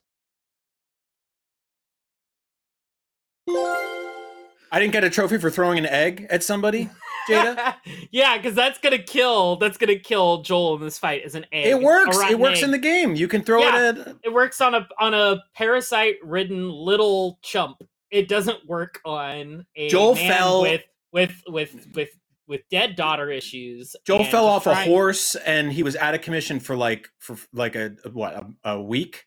[4.73, 6.89] I didn't get a trophy for throwing an egg at somebody,
[7.31, 7.75] Jada.
[8.11, 9.57] yeah, because that's gonna kill.
[9.57, 11.67] That's gonna kill Joel in this fight as an egg.
[11.67, 12.19] it works.
[12.31, 12.65] It works egg.
[12.65, 13.15] in the game.
[13.15, 13.91] You can throw Yeah.
[13.91, 14.17] it at.
[14.25, 17.83] It works on a on a parasite ridden little chump.
[18.11, 22.09] It doesn't work on a Joel fell- with with with with
[22.49, 23.95] with dead daughter issues.
[24.05, 27.77] Joel fell off a horse and he was out of commission for like for like
[27.77, 29.25] a, a- what a, a week.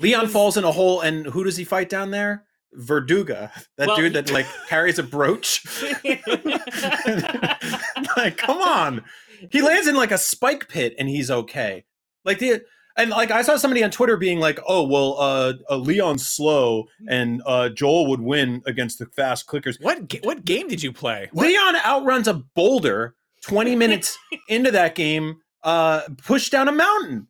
[0.00, 2.44] Leon was- falls in a hole, and who does he fight down there?
[2.72, 5.64] Verdugo, that Well, dude that like carries a brooch.
[8.16, 9.04] like, come on,
[9.50, 11.84] he lands in like a spike pit, and he's okay.
[12.24, 12.62] Like the
[12.96, 16.84] and like I saw somebody on Twitter being like, "Oh well, uh, uh Leon's slow,
[17.08, 20.92] and uh Joel would win against the fast clickers." What ga- what game did you
[20.92, 21.30] play?
[21.32, 27.28] Leon outruns a boulder 20 minutes into that game, uh, pushed down a mountain.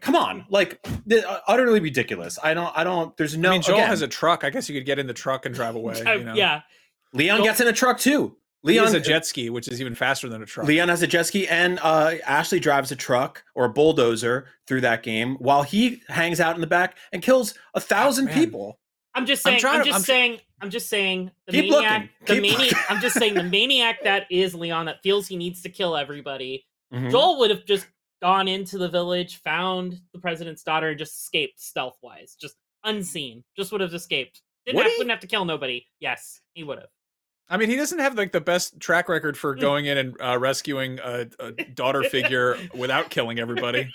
[0.00, 2.38] Come on, like th- uh, utterly ridiculous.
[2.42, 3.16] I don't, I don't.
[3.16, 3.50] There's no.
[3.50, 4.44] I mean, Joel again, has a truck.
[4.44, 6.00] I guess you could get in the truck and drive away.
[6.02, 6.34] Uh, You know?
[6.34, 6.60] Yeah,
[7.12, 8.36] Leon Joel- gets in a truck too.
[8.64, 10.66] Leon Leon has a jet ski, which is even faster than a truck.
[10.68, 14.82] Leon has a jet ski, and uh, Ashley drives a truck or a bulldozer through
[14.82, 18.78] that game, while he hangs out in the back and kills a thousand people.
[19.14, 19.56] I'm just I'm saying.
[19.56, 20.40] I'm, trying to- just I'm tr- saying.
[20.60, 21.30] I'm just saying.
[21.48, 21.92] The Keep maniac.
[22.02, 22.08] looking.
[22.26, 22.84] The Keep maniac.
[22.88, 26.64] I'm just saying the maniac that is Leon that feels he needs to kill everybody.
[26.94, 27.10] Mhm.
[27.10, 27.86] Joel would have just
[28.22, 32.54] gone into the village, found the president's daughter, and just escaped stealth wise, just
[32.84, 33.44] unseen.
[33.56, 34.40] Just would have escaped.
[34.64, 35.84] Didn't would have, wouldn't have to kill nobody.
[36.00, 36.88] Yes, he would have.
[37.50, 40.38] I mean, he doesn't have like the best track record for going in and uh,
[40.38, 43.92] rescuing a, a daughter figure without killing everybody.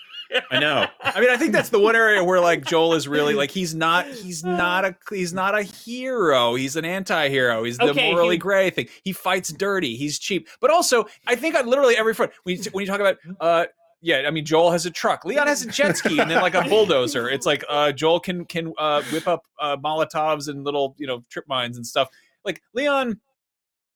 [0.51, 0.85] I know.
[1.01, 3.73] I mean, I think that's the one area where like Joel is really like he's
[3.73, 6.53] not he's not a he's not a hero.
[6.55, 7.63] He's an anti-hero.
[7.63, 8.89] He's the Okay, morally he- gray thing.
[9.05, 9.95] He fights dirty.
[9.95, 10.49] He's cheap.
[10.59, 13.67] But also, I think on literally every front when you, when you talk about uh
[14.01, 15.25] yeah, I mean Joel has a truck.
[15.25, 17.29] Leon has a jet ski and then like a bulldozer.
[17.29, 21.23] It's like uh Joel can can uh whip up uh Molotovs and little, you know,
[21.29, 22.09] trip mines and stuff.
[22.45, 23.19] Like Leon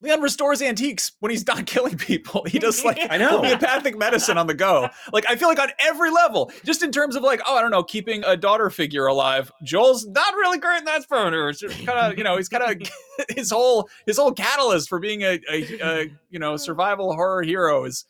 [0.01, 2.43] Leon restores antiques when he's not killing people.
[2.45, 3.37] He does like I know.
[3.37, 4.89] homeopathic medicine on the go.
[5.13, 7.71] Like I feel like on every level, just in terms of like, oh, I don't
[7.71, 9.51] know, keeping a daughter figure alive.
[9.63, 11.35] Joel's not really great in that front.
[11.35, 12.89] Or it's just kind of, you know, he's kind of
[13.35, 17.85] his whole his whole catalyst for being a, a, a you know survival horror hero
[17.85, 18.05] is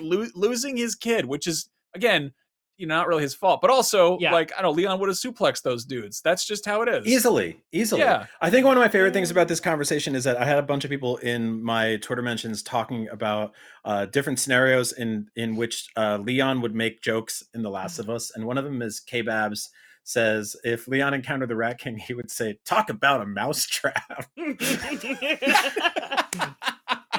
[0.00, 2.32] lo- losing his kid, which is again.
[2.78, 4.32] You know, not really his fault, but also Yeah.
[4.32, 6.20] like I don't know, Leon would have suplexed those dudes.
[6.22, 7.06] That's just how it is.
[7.06, 8.00] Easily, easily.
[8.00, 8.26] Yeah.
[8.40, 10.62] I think one of my favorite things about this conversation is that I had a
[10.62, 13.52] bunch of people in my Twitter mentions talking about
[13.84, 18.08] uh, different scenarios in in which uh, Leon would make jokes in The Last of
[18.10, 19.70] Us, and one of them is K Babs
[20.02, 24.28] says if Leon encountered the Rat King, he would say, "Talk about a mousetrap."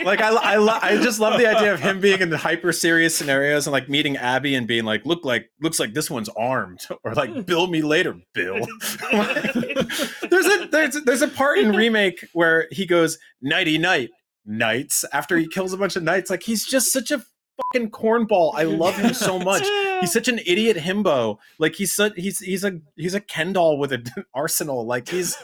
[0.04, 2.72] like I, I, lo- I just love the idea of him being in the hyper
[2.72, 6.30] serious scenarios and like meeting Abby and being like, look like looks like this one's
[6.30, 8.66] armed, or like bill me later, Bill.
[9.12, 14.10] there's a there's there's a part in remake where he goes nighty night
[14.46, 16.30] knights after he kills a bunch of knights.
[16.30, 17.24] Like he's just such a
[17.58, 18.54] fucking cornball.
[18.56, 19.64] I love him so much.
[20.02, 21.38] He's such an idiot himbo.
[21.60, 24.86] Like he's such he's he's a he's a Ken doll with an arsenal.
[24.86, 25.38] Like he's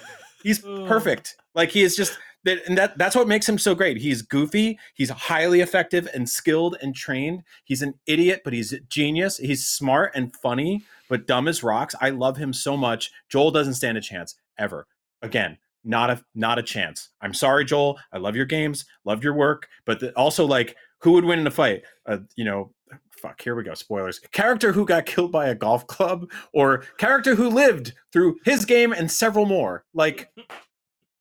[0.43, 1.35] he's perfect.
[1.55, 2.17] Like he is just
[2.49, 3.97] that and that that's what makes him so great.
[3.97, 7.43] He's goofy, he's highly effective and skilled and trained.
[7.63, 9.37] He's an idiot, but he's a genius.
[9.37, 11.95] He's smart and funny, but dumb as rocks.
[12.01, 13.11] I love him so much.
[13.29, 14.87] Joel doesn't stand a chance ever.
[15.21, 17.09] Again, not a not a chance.
[17.21, 17.99] I'm sorry, Joel.
[18.11, 21.47] I love your games, love your work, but the, also like who would win in
[21.47, 21.83] a fight?
[22.05, 22.71] Uh, you know,
[23.11, 23.41] fuck.
[23.41, 23.73] Here we go.
[23.73, 24.19] Spoilers.
[24.31, 28.91] Character who got killed by a golf club, or character who lived through his game
[28.91, 29.85] and several more.
[29.93, 30.31] Like,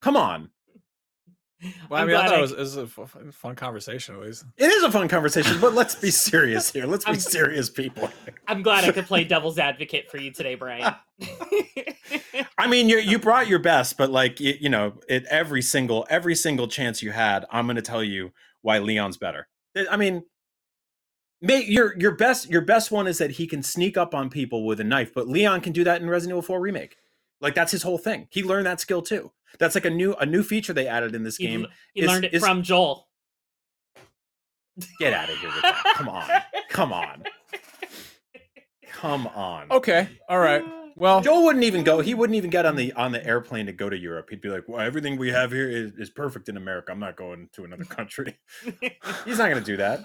[0.01, 0.51] come on.
[1.91, 3.35] Well, I I'm mean, I glad thought I- it was, it was a f- f-
[3.35, 4.45] fun conversation at least.
[4.57, 6.87] It is a fun conversation, but let's be serious here.
[6.87, 8.09] Let's be serious, people.
[8.47, 10.95] I'm glad I could play devil's advocate for you today, Brian.
[12.59, 16.07] I mean, you you brought your best, but like you, you know, it every single
[16.09, 18.33] every single chance you had, I'm going to tell you
[18.63, 19.49] why Leon's better.
[19.91, 20.25] I mean,
[21.41, 24.65] may, your your best your best one is that he can sneak up on people
[24.67, 26.97] with a knife, but Leon can do that in Resident Evil 4 remake.
[27.41, 28.29] Like that's his whole thing.
[28.31, 29.33] He learned that skill too.
[29.59, 31.65] That's like a new a new feature they added in this He, game.
[31.65, 33.09] l- he is- learned it is- from Joel.
[35.01, 35.93] Get out of here with that.
[35.97, 36.29] Come on.
[36.71, 37.25] Come on.
[38.93, 39.71] Come on.
[39.71, 40.65] Okay, all right.
[41.01, 42.01] Well, Joel wouldn't even go.
[42.01, 44.31] He wouldn't even get on the on the airplane to go to Europe.
[44.31, 46.91] He'd be like, "Well, everything we have here is, is perfect in America.
[46.91, 48.37] I'm not going to another country."
[49.25, 50.05] He's not going to do that.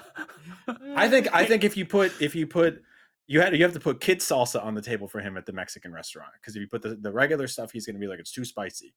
[0.96, 1.34] I think.
[1.34, 2.84] I think if you put if you put
[3.26, 5.52] you had you have to put kid salsa on the table for him at the
[5.54, 8.20] Mexican restaurant because if you put the, the regular stuff, he's going to be like,
[8.20, 8.94] "It's too spicy."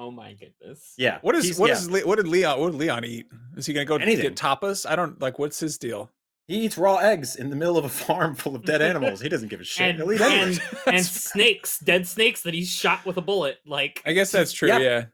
[0.00, 0.94] Oh my goodness.
[0.96, 1.18] Yeah.
[1.22, 1.74] what is he's- what yeah.
[1.76, 3.26] is Le- what did Leon what did Leon eat?
[3.56, 4.22] Is he gonna go Anything.
[4.22, 4.88] get tapas?
[4.88, 5.38] I don't like.
[5.38, 6.10] What's his deal?
[6.46, 9.20] He eats raw eggs in the middle of a farm full of dead animals.
[9.20, 9.88] He doesn't give a shit.
[9.88, 13.58] And, He'll eat and, and snakes, dead snakes that he's shot with a bullet.
[13.66, 14.68] Like I guess that's true.
[14.68, 14.78] Yeah.
[14.78, 15.04] Yeah.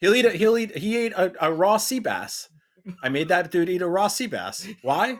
[0.00, 0.24] He'll eat.
[0.24, 0.76] A, he'll eat.
[0.76, 2.48] He ate a, a raw sea bass.
[3.02, 4.66] I made that dude eat a raw sea bass.
[4.82, 5.18] Why?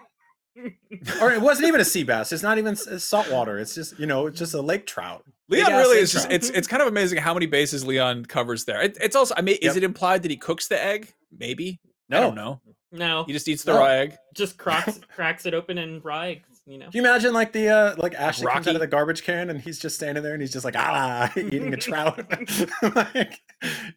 [1.21, 2.33] or it wasn't even a sea bass.
[2.33, 3.59] It's not even s- salt water.
[3.59, 5.25] It's just you know, it's just a lake trout.
[5.51, 8.80] Leon really is just it's it's kind of amazing how many bases Leon covers there.
[8.80, 11.12] It, it's also I mean, is it implied that he cooks the egg?
[11.36, 11.80] Maybe.
[12.11, 12.20] I No.
[12.22, 12.61] don't know.
[12.92, 13.78] no, He just eats the No.
[13.80, 14.16] raw egg.
[14.34, 16.46] just cracks cracks it open and raw eggs.
[16.66, 16.84] You know.
[16.86, 19.61] Can you imagine like the uh like Ashley comes out of the garbage can and
[19.61, 22.24] he's just standing there and he's just like ah eating a trout
[22.94, 23.40] like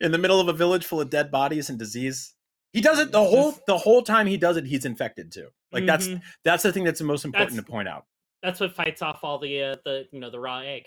[0.01, 2.34] in the middle of a village full of dead bodies and disease.
[2.72, 5.49] He does it the whole the whole time he does it, he's infected too.
[5.72, 6.22] Like that's Mhm.
[6.43, 8.06] that's the thing that's the most important That's- to point out.
[8.41, 10.86] That's what fights off all the uh, the you know the raw egg.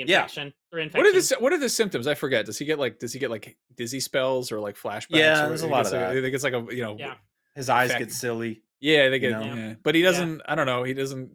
[0.00, 0.18] It's the Yeah.
[0.22, 0.52] infection.
[0.70, 1.06] Through What infection.
[1.16, 2.06] are the what are the symptoms?
[2.06, 2.46] I forget.
[2.46, 5.06] Does he get like does he get like dizzy spells or like flashbacks?
[5.10, 6.16] Yeah, there's a lot gets, of like, that.
[6.16, 7.14] I think it's like a you know Yeah.
[7.54, 8.62] His eyes Fact- get silly.
[8.80, 9.42] yeah they get know?
[9.54, 9.74] yeah.
[9.82, 10.42] but he doesn't.
[10.46, 10.82] I don't know.
[10.82, 11.30] He doesn't.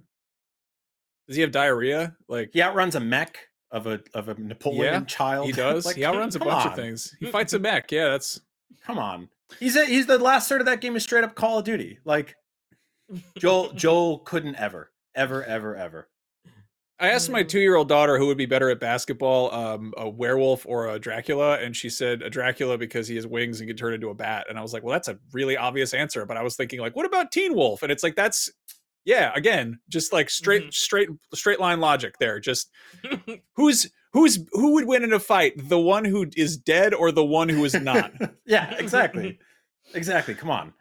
[1.27, 2.15] Does he have diarrhea?
[2.27, 3.37] Like He outruns a mech
[3.71, 5.45] of a of a Napoleon Yeah, child.
[5.45, 5.85] he does.
[5.85, 7.15] Like, he outruns a come bunch of things.
[7.19, 7.91] He fights a mech.
[7.91, 8.41] Yeah, that's
[8.83, 9.29] Come on.
[9.59, 11.99] He's a, he's the last third of that game is straight up Call of Duty.
[12.05, 12.35] Like
[13.37, 16.07] Joel Joel couldn't ever ever ever ever.
[16.99, 20.09] I asked my two year old daughter who would be better at basketball, um, a
[20.09, 23.77] werewolf or a Dracula, and she said a Dracula because he has wings and can
[23.77, 24.47] turn into a bat.
[24.49, 26.25] And I was like, well, that's a really obvious answer.
[26.25, 27.83] But I was thinking, like, what about Teen Wolf?
[27.83, 28.51] And it's like that's
[29.05, 30.73] yeah, again, just like straight, Mhm.
[30.73, 32.39] straight, straight line logic there.
[32.39, 32.69] Just
[33.55, 35.53] who's who's who would win in a fight?
[35.69, 38.11] The one who is dead or the one who is not?
[38.45, 39.39] yeah, exactly.
[39.93, 40.35] exactly.
[40.35, 40.73] Come on.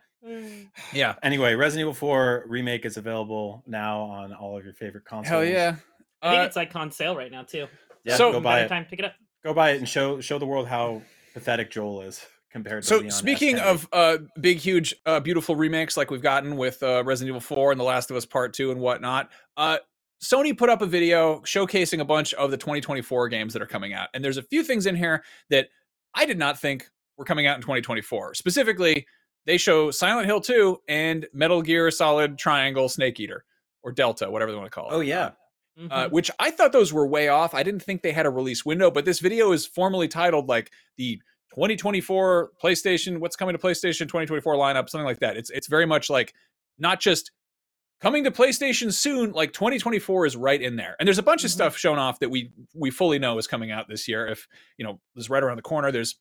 [0.92, 1.14] yeah.
[1.22, 5.28] Anyway, Resident Evil 4 remake is available now on all of your favorite consoles.
[5.28, 5.76] Hell yeah.
[6.22, 7.66] I think Uh, it's like on sale right now too.
[8.04, 8.68] Yeah, So- go buy By the it.
[8.68, 9.14] time pick it up.
[9.44, 11.02] Go buy it and show show the world how
[11.34, 13.16] pathetic Joel is compared to So Leon S.
[13.16, 13.68] speaking Kennedy.
[13.70, 17.70] of uh, big, huge, uh, beautiful remakes like we've gotten with uh, Resident Evil 4
[17.72, 19.78] and The Last of Us Part 2 and whatnot, uh,
[20.22, 23.92] Sony put up a video showcasing a bunch of the 2024 games that are coming
[23.92, 24.08] out.
[24.14, 25.68] And there's a few things in here that
[26.14, 28.34] I did not think were coming out in 2024.
[28.34, 29.06] Specifically,
[29.46, 33.44] they show Silent Hill 2 and Metal Gear Solid Triangle Snake Eater
[33.84, 34.94] or Delta, whatever they want to call it.
[34.94, 35.30] Oh yeah.
[35.78, 36.10] Uh, Mhm.
[36.10, 37.54] which I thought those were way off.
[37.54, 40.72] I didn't think they had a release window, but this video is formally titled like
[40.96, 41.20] the
[41.54, 45.36] 2024 PlayStation, what's coming to PlayStation 2024 lineup, something like that.
[45.36, 46.34] It's it's very much like
[46.78, 47.30] not just
[48.00, 50.96] coming to PlayStation soon, like 2024 is right in there.
[50.98, 51.54] And there's a bunch of Mhm.
[51.54, 54.26] stuff shown off that we we fully know is coming out this year.
[54.26, 54.48] If
[54.78, 55.92] you know, is right around the corner.
[55.92, 56.16] There's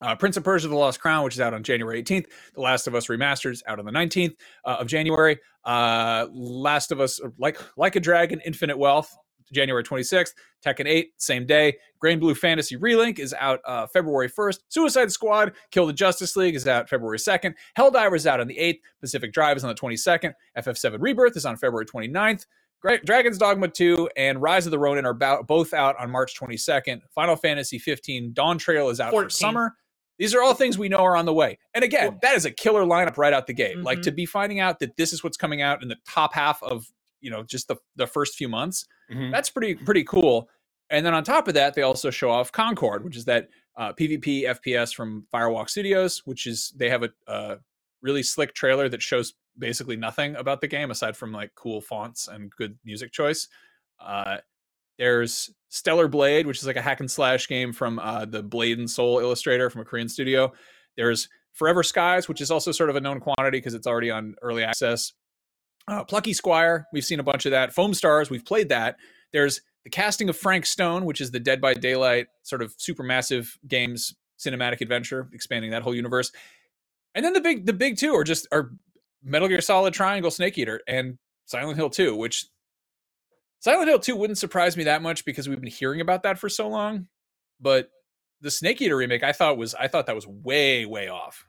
[0.00, 2.26] uh, Prince of Persia: The Lost Crown, which is out on January 18th.
[2.54, 4.34] The Last of Us Remastered is out on the 19th
[4.64, 5.38] uh, of January.
[5.64, 9.16] Uh, Last of Us, like like a Dragon, Infinite Wealth,
[9.52, 10.32] January 26th.
[10.64, 11.76] Tekken 8, same day.
[12.02, 14.58] Granblue Fantasy Relink is out uh, February 1st.
[14.68, 17.54] Suicide Squad, Kill the Justice League is out February 2nd.
[17.76, 18.80] Helldivers is out on the 8th.
[19.00, 20.32] Pacific Drive is on the 22nd.
[20.56, 22.44] FF7 Rebirth is on February 29th.
[23.04, 27.00] Dragon's Dogma 2 and Rise of the Ronin are both out on March 22nd.
[27.12, 29.74] Final Fantasy 15 Dawntrail is out for summer.
[30.18, 31.58] These are all things we know are on the way.
[31.74, 33.78] And again, that is a killer lineup right out the gate.
[33.78, 34.02] Like Mhm.
[34.02, 36.86] to be finding out that this is what's coming out in the top half of,
[37.20, 38.86] you know, just the the first few months.
[39.10, 39.30] Mhm.
[39.32, 40.48] That's pretty pretty cool.
[40.90, 43.92] And then on top of that, they also show off Concord, which is that uh,
[43.92, 47.56] PvP FPS from Firewalk Studios, which is they have a, uh
[48.02, 52.28] really slick trailer that shows basically nothing about the game aside from like cool fonts
[52.28, 53.48] and good music choice.
[54.00, 54.38] Uh,
[54.98, 58.78] there's Stellar Blade, which is like a hack and slash game from uh, the Blade
[58.78, 60.52] and Soul illustrator from a Korean studio.
[60.96, 64.34] There's Forever Skies, which is also sort of a known quantity because it's already on
[64.42, 65.12] early access.
[65.86, 67.72] Uh, Plucky Squire, we've seen a bunch of that.
[67.72, 68.96] Foam Stars, we've played that.
[69.32, 73.50] There's the casting of Frank Stone, which is the Dead by Daylight sort of supermassive
[73.66, 76.30] games cinematic adventure, expanding that whole universe.
[77.14, 78.70] And then the big the big two are just are
[79.22, 82.46] Metal Gear Solid Triangle Snake Eater and Silent Hill 2, which
[83.60, 86.48] Silent Hill 2 wouldn't surprise me that much because we've been hearing about that for
[86.48, 87.08] so long.
[87.60, 87.90] But
[88.40, 91.44] the Snake Eater remake, I thought was I thought that was way way off.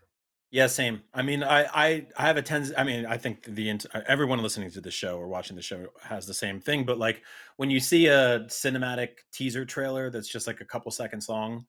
[0.51, 1.03] Yeah, same.
[1.14, 2.76] I mean, I I, I have a tendency.
[2.76, 5.88] I mean, I think the uh, everyone listening to the show or watching the show
[6.01, 6.86] has the same thing.
[6.86, 7.22] But like
[7.57, 11.66] when you see a cinematic teaser trailer that's just like a couple seconds long,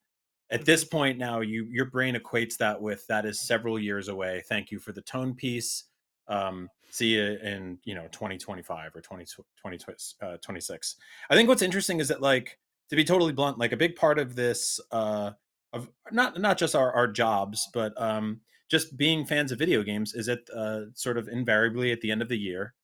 [0.51, 4.43] at this point now, you your brain equates that with that is several years away.
[4.49, 5.84] Thank you for the tone piece.
[6.26, 9.24] Um, see you in you know 2025 or 20,
[9.61, 9.78] 20
[10.22, 10.97] uh, 26.
[11.30, 12.59] I think what's interesting is that like
[12.91, 15.32] to be totally blunt, like a big part of this uh,
[15.72, 20.14] of not not just our our jobs, but um just being fans of video games
[20.14, 22.74] is it uh, sort of invariably at the end of the year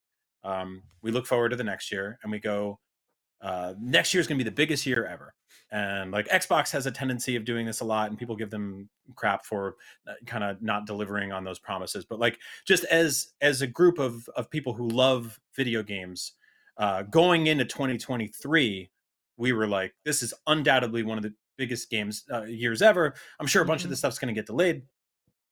[0.47, 2.79] um, we look forward to the next year and we go
[3.41, 5.35] uh, next year is going to be the biggest year ever.
[5.73, 8.89] And like xbox has a tendency of doing this a lot and people give them
[9.17, 9.75] crap for
[10.07, 12.05] uh, kind of not delivering on those promises.
[12.05, 16.33] But like just as as a group of of people who love video games
[16.79, 18.91] uh, going into 2023
[19.39, 23.15] we were like this is undoubtedly one of the biggest games uh, years ever.
[23.41, 23.87] I'm sure a bunch mm-hmm.
[23.87, 24.83] of this stuff's going to get delayed.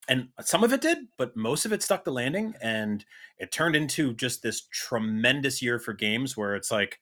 [0.07, 3.03] And some of it did, but most of it stuck the landing, and
[3.39, 6.99] it turned into just this tremendous year for games where it's like,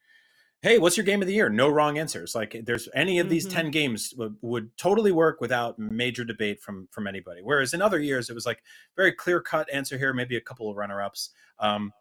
[0.62, 1.48] hey, what's your game of the year?
[1.48, 2.34] No wrong answers.
[2.34, 3.56] Like, there's any of these mm-hmm.
[3.56, 7.40] ten games w- would totally work without major debate from from anybody.
[7.42, 8.62] Whereas in other years, it was like
[8.96, 11.30] very clear cut answer here, maybe a couple of runner ups.
[11.58, 11.92] Um,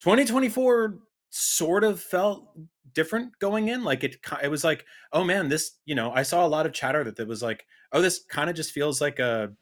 [0.00, 0.98] 2024
[1.30, 2.48] sort of felt
[2.94, 6.46] different going in like it it was like oh man this you know i saw
[6.46, 9.18] a lot of chatter that it was like oh this kind of just feels like
[9.18, 9.52] a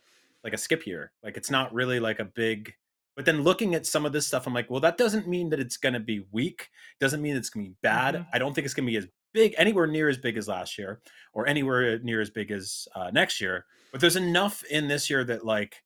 [0.44, 1.10] like a skip year.
[1.22, 2.74] Like it's not really like a big
[3.16, 5.60] but then looking at some of this stuff, I'm like, well, that doesn't mean that
[5.60, 6.68] it's gonna be weak.
[7.00, 8.14] Doesn't mean it's gonna be bad.
[8.14, 8.30] Mm-hmm.
[8.32, 11.00] I don't think it's gonna be as big, anywhere near as big as last year,
[11.32, 13.66] or anywhere near as big as uh, next year.
[13.92, 15.82] But there's enough in this year that like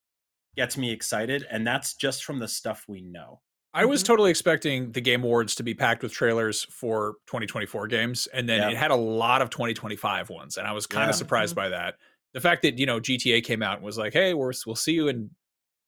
[0.57, 3.41] gets me excited, and that's just from the stuff we know.
[3.74, 4.07] I was mm-hmm.
[4.07, 8.61] totally expecting the Game Awards to be packed with trailers for 2024 games, and then
[8.62, 8.70] yeah.
[8.70, 11.18] it had a lot of 2025 ones, and I was kind of yeah.
[11.18, 11.64] surprised mm-hmm.
[11.64, 11.97] by that
[12.35, 14.93] the fact that you know GTA came out and was like, "Hey, we're, we'll see
[14.93, 15.31] you in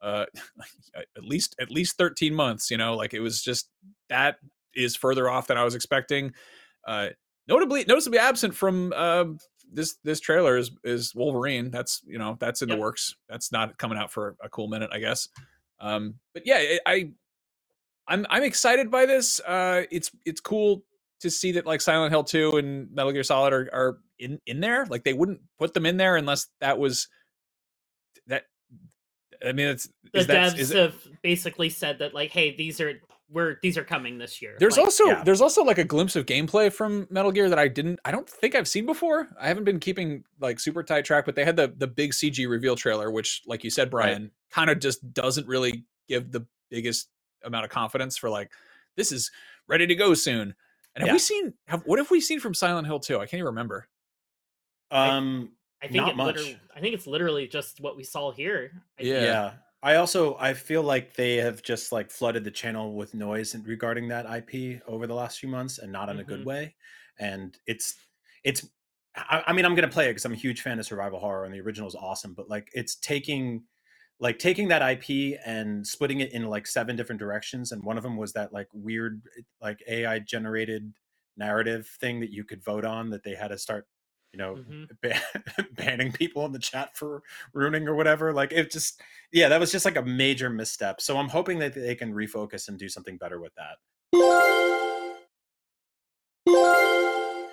[0.03, 0.26] uh,
[0.94, 3.68] at least at least 13 months," you know, like it was just
[4.09, 4.36] that
[4.74, 6.32] is further off than I was expecting.
[6.86, 7.09] Uh,
[7.48, 9.24] notably, noticeably absent from uh,
[9.72, 11.70] this this trailer is is Wolverine.
[11.70, 12.76] That's you know that's in yep.
[12.76, 13.14] the works.
[13.28, 15.28] That's not coming out for a cool minute, I guess.
[15.80, 17.12] Um, but yeah, I
[18.09, 19.40] I'm I'm excited by this.
[19.40, 20.84] Uh, it's it's cool
[21.20, 24.61] to see that like Silent Hill 2 and Metal Gear Solid are, are in in
[24.61, 24.86] there.
[24.86, 27.09] Like they wouldn't put them in there unless that was.
[29.47, 33.57] I mean, it's the that, devs have basically said that like, hey, these are we're
[33.62, 34.57] these are coming this year.
[34.59, 35.22] There's like, also yeah.
[35.24, 38.28] there's also like a glimpse of gameplay from Metal Gear that I didn't I don't
[38.28, 39.28] think I've seen before.
[39.41, 42.49] I haven't been keeping like super tight track, but they had the the big CG
[42.49, 44.30] reveal trailer, which like you said, Brian, right.
[44.51, 47.09] kind of just doesn't really give the biggest
[47.45, 48.51] amount of confidence for like
[48.97, 49.30] this is
[49.68, 50.55] ready to go soon.
[50.95, 51.12] And have yeah.
[51.12, 51.55] we seen?
[51.68, 53.16] Have what have we seen from Silent Hill 2?
[53.16, 53.88] I can't even remember.
[54.91, 56.56] Um, I, I think not much.
[56.74, 58.72] I think it's literally just what we saw here.
[58.98, 59.22] I yeah.
[59.22, 59.52] yeah.
[59.82, 64.08] I also I feel like they have just like flooded the channel with noise regarding
[64.08, 66.20] that IP over the last few months, and not in mm-hmm.
[66.20, 66.48] a good mm-hmm.
[66.48, 66.74] way.
[67.18, 67.96] And it's
[68.44, 68.66] it's.
[69.16, 71.44] I, I mean, I'm gonna play it because I'm a huge fan of survival horror,
[71.44, 72.34] and the original is awesome.
[72.34, 73.64] But like, it's taking
[74.20, 77.72] like taking that IP and splitting it in like seven different directions.
[77.72, 79.22] And one of them was that like weird,
[79.62, 80.92] like AI generated
[81.38, 83.86] narrative thing that you could vote on that they had to start,
[84.32, 84.84] you know, mm-hmm.
[85.02, 87.22] ban- banning people in the chat for
[87.52, 88.32] ruining or whatever.
[88.32, 89.00] Like it just,
[89.32, 91.00] yeah, that was just like a major misstep.
[91.00, 93.76] So I'm hoping that they can refocus and do something better with that.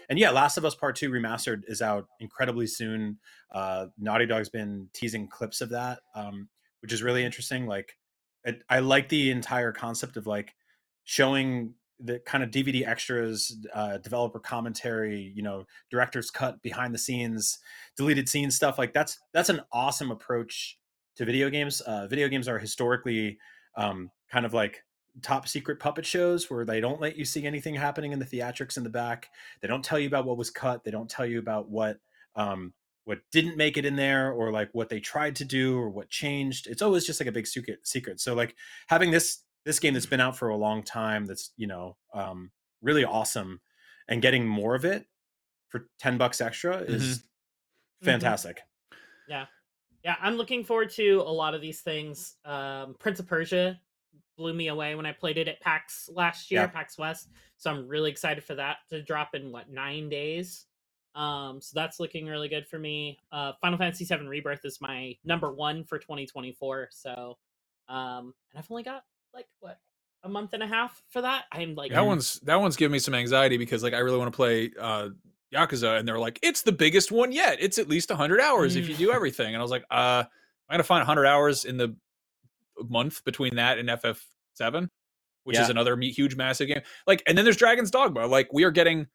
[0.10, 3.20] and yeah, Last of Us Part Two remastered is out incredibly soon.
[3.52, 6.00] Uh, Naughty Dog's been teasing clips of that.
[6.16, 6.50] Um,
[6.82, 7.66] which is really interesting.
[7.66, 7.98] Like,
[8.44, 10.56] it, I like the entire concept of like
[11.04, 16.98] showing the kind of DVD extras, uh, developer commentary, you know, director's cut, behind the
[16.98, 17.60] scenes,
[17.96, 18.78] deleted scenes stuff.
[18.78, 20.78] Like that's that's an awesome approach
[21.16, 21.82] to video games.
[21.82, 23.40] Uh, video games are historically
[23.76, 24.84] um, kind of like
[25.24, 28.78] top secret puppet shows where they don't let you see anything happening in the theatrics
[28.78, 29.30] in the back.
[29.62, 30.84] They don't tell you about what was cut.
[30.84, 31.98] They don't tell you about what
[32.36, 32.74] um,
[33.08, 36.10] what didn't make it in there or like what they tried to do or what
[36.10, 38.54] changed it's always just like a big secret secret so like
[38.88, 42.50] having this this game that's been out for a long time that's you know um
[42.82, 43.60] really awesome
[44.08, 45.06] and getting more of it
[45.68, 47.12] for 10 bucks extra is mm-hmm.
[47.12, 48.06] mm-hmm.
[48.06, 49.32] fantastic mm-hmm.
[49.32, 49.46] yeah
[50.06, 53.78] yeah i'm looking forward to a lot of these things um prince of persia
[54.38, 56.68] blew me away when i played it at pax last year yeah.
[56.68, 60.66] pax west so i'm really excited for that to drop in what nine days
[61.16, 63.18] Um, so that's looking really good for me.
[63.32, 66.90] Uh, Final Fantasy VII Rebirth is my number one for 2024.
[66.92, 67.40] So,
[67.90, 69.02] um, and I've only got
[69.34, 69.80] like what
[70.24, 71.46] a month and a half for that.
[71.52, 74.32] I'm like that one's that one's giving me some anxiety because like I really want
[74.32, 75.10] to play uh
[75.54, 77.58] Yakuza and they're like it's the biggest one yet.
[77.60, 79.48] It's at least 100 hours if you do everything.
[79.48, 80.24] And I was like, uh
[80.70, 81.96] I'm going to find 100 hours in the
[82.90, 84.90] month between that and FF7,
[85.46, 86.82] which is another huge massive game.
[87.06, 88.28] Like and then there's Dragon's Dogma.
[88.28, 89.08] Like we are getting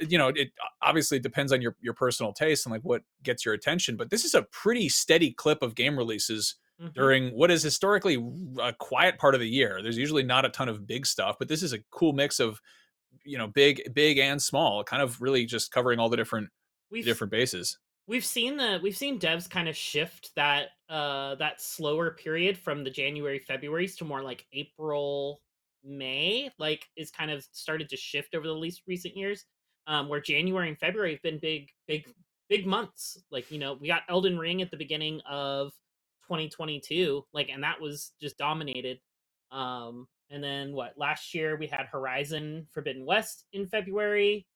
[0.00, 0.50] you know, it
[0.82, 4.24] obviously depends on your your personal taste and like what gets your attention, but this
[4.24, 6.94] is a pretty steady clip of game releases Mhm.
[6.94, 8.14] during what is historically
[8.60, 9.82] a quiet part of the year.
[9.82, 12.60] There's usually not a ton of big stuff, but this is a cool mix of
[13.24, 16.50] you know big big and small, kind of really just covering all the different
[16.90, 17.78] We've- different bases.
[18.08, 22.82] we've seen the we've seen devs kind of shift that uh that slower period from
[22.84, 25.40] the January Februarys to more like April
[25.84, 29.44] May like is kind of started to shift over the least recent years
[29.86, 32.12] um where January and February have been big big
[32.48, 35.72] big months like you know we got Elden Ring at the beginning of
[36.32, 38.98] 2022 like and that was just dominated
[39.50, 44.46] um and then what last year we had Horizon Forbidden West in February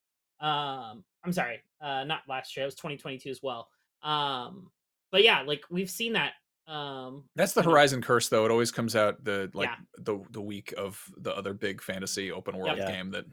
[0.40, 3.68] um i'm sorry uh not last year it was 2022 as well
[4.02, 4.70] um
[5.10, 6.32] but yeah like we've seen that
[6.68, 8.44] um That's the of- Horizon curse, though.
[8.44, 9.76] It always comes out the like Yeah.
[9.98, 12.88] the the week of the other big fantasy open world Yep.
[12.88, 13.24] game that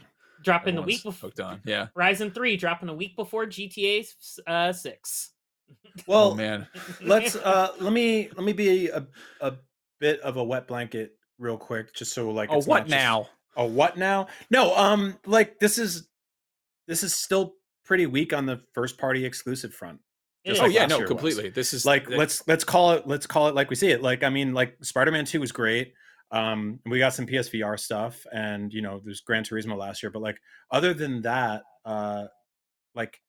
[0.44, 1.60] dropping the week before on.
[1.66, 1.88] Yeah.
[1.96, 4.06] Horizon 3 dropping a week before GTA
[4.46, 5.33] uh 6
[6.07, 6.68] Well, oh man.
[7.01, 9.05] let's uh let me let me be a
[9.41, 9.53] a
[9.99, 13.28] bit of a wet blanket real quick just so like Oh, it's what just- now?
[13.55, 16.07] a what now no um like this is
[16.88, 17.53] this is still
[17.86, 19.99] pretty weak on the first party exclusive front
[20.45, 20.59] just.
[20.59, 21.09] Oh like yeah, no, year was.
[21.09, 21.49] completely.
[21.49, 24.24] This is like let's let's call it let's call it like we see it like
[24.24, 25.93] i mean like spider-man 2 was great
[26.32, 30.24] um we got some psvr stuff and you know there's gran turismo last year but
[30.24, 30.38] like
[30.72, 32.26] other than that uh
[32.95, 33.20] like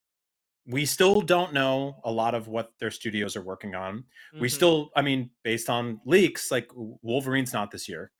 [0.67, 4.05] we still don't know a lot of what their studios are working on.
[4.41, 4.53] We Mhm.
[4.53, 8.13] still i mean based on leaks like wolverine's not this year.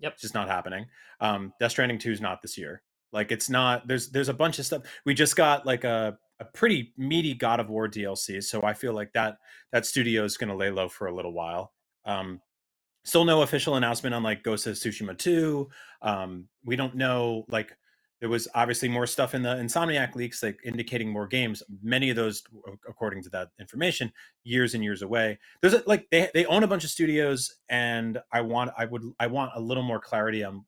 [0.00, 0.12] Yep.
[0.12, 0.86] it's just not happening.
[1.20, 2.82] Um death stranding 2 is not this year.
[3.12, 4.82] Like it's not there's there's a bunch of stuff.
[5.04, 8.92] We just got like a a pretty meaty god of war dlc so i feel
[8.92, 9.38] like that
[9.72, 11.72] that studio is going to lay low for a little while.
[12.04, 12.40] Um
[13.04, 15.68] still no official announcement on like ghost of tsushima 2
[16.02, 17.76] um we don't know like
[18.20, 22.16] there was obviously more stuff in the insomniac leaks like indicating more games many of
[22.16, 22.42] those
[22.88, 24.12] according to that information
[24.44, 25.38] years and years away.
[25.60, 29.02] There's a, like they, they own a bunch of studios and i want i would
[29.20, 30.64] i want a little more clarity on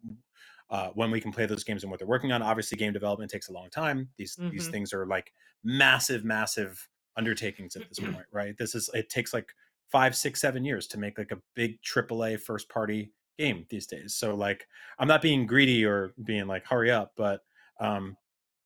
[0.70, 2.42] uh, when we can play those games and what they're working on.
[2.42, 4.09] Obviously game development takes a long time.
[4.16, 4.70] These these Mhm.
[4.70, 5.32] things are like
[5.64, 8.57] massive massive undertakings at this point right?
[8.57, 9.53] This is it takes like
[9.90, 14.14] five six seven years to make like a big aaa first party game these days
[14.14, 14.66] so like
[14.99, 17.43] i'm not being greedy or being like hurry up but
[17.80, 18.16] um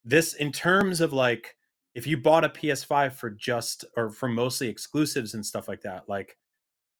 [0.05, 1.57] this in terms of like
[1.95, 6.09] if you bought a ps5 for just or for mostly exclusives and stuff like that
[6.09, 6.39] like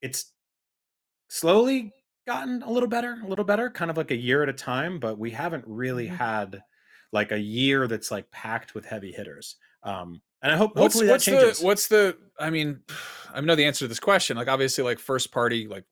[0.03, 0.35] it's
[1.29, 1.93] slowly
[2.27, 4.99] gotten a little better a little better kind of like a year at a time
[4.99, 6.17] but we haven't really Mhm.
[6.17, 6.63] had
[7.13, 11.07] like a year that's like packed with heavy hitters um and i hope what's hopefully
[11.07, 12.83] that what's changes the what's the I mean,
[13.33, 14.37] I know the answer to this question.
[14.37, 15.85] Like obviously, like first party like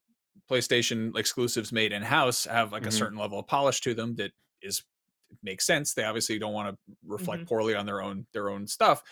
[0.50, 2.92] PlayStation exclusives made in house have like a Mhm.
[2.98, 4.82] certain level of polish to them that is
[5.42, 5.94] makes sense.
[5.94, 9.02] They obviously don't want to reflect poorly on their own their own stuff.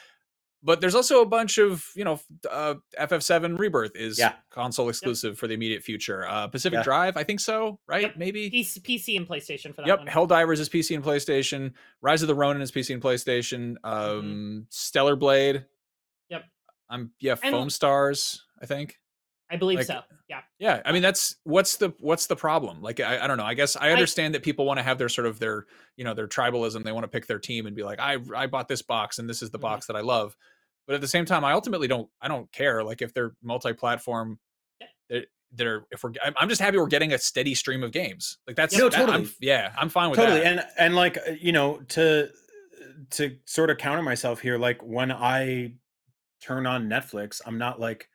[0.63, 2.21] But there's also a bunch of you know
[2.51, 4.35] uh, FF7 Rebirth is Yeah.
[4.51, 6.27] console exclusive for the immediate future.
[6.29, 6.83] Uh, Pacific Yeah.
[6.83, 8.03] Drive, I think so, right?
[8.03, 8.17] Yep.
[8.19, 8.51] Maybe.
[8.51, 10.09] PC, PC and PlayStation for that Yep, one.
[10.09, 11.73] Helldivers is PC and PlayStation.
[12.03, 13.77] Rise of the Ronin is PC and PlayStation.
[13.83, 15.65] Um, Stellar Blade.
[16.29, 16.45] Yep.
[16.91, 18.45] I'm yeah, And- Foam Stars.
[18.61, 19.00] I think.
[19.51, 20.01] I believe like- so.
[20.29, 20.41] Yeah.
[20.61, 22.83] Yeah, I mean that's what's the what's the problem?
[22.83, 23.45] Like I, I don't know.
[23.45, 26.15] I guess I understand that people want to have their sort of their you know
[26.15, 26.85] their tribalism.
[26.85, 29.29] They want to pick their team and be like, I I bought this box and
[29.29, 29.63] this is the Mhm.
[29.63, 30.37] box that I love.
[30.87, 32.85] But at the same time, I ultimately don't I don't care.
[32.85, 34.39] Like if they're multi-platform,
[34.81, 34.87] Yeah.
[35.09, 38.39] they're, they're if we're I'm I'm just happy we're getting a steady stream of games.
[38.47, 39.35] Like that's No, that- I'm- totally.
[39.41, 40.47] yeah, I'm fine with totally that.
[40.47, 42.31] and and like uh, you know to
[43.11, 45.73] to sort of counter myself here like when i
[46.41, 48.09] turn on netflix i'm not like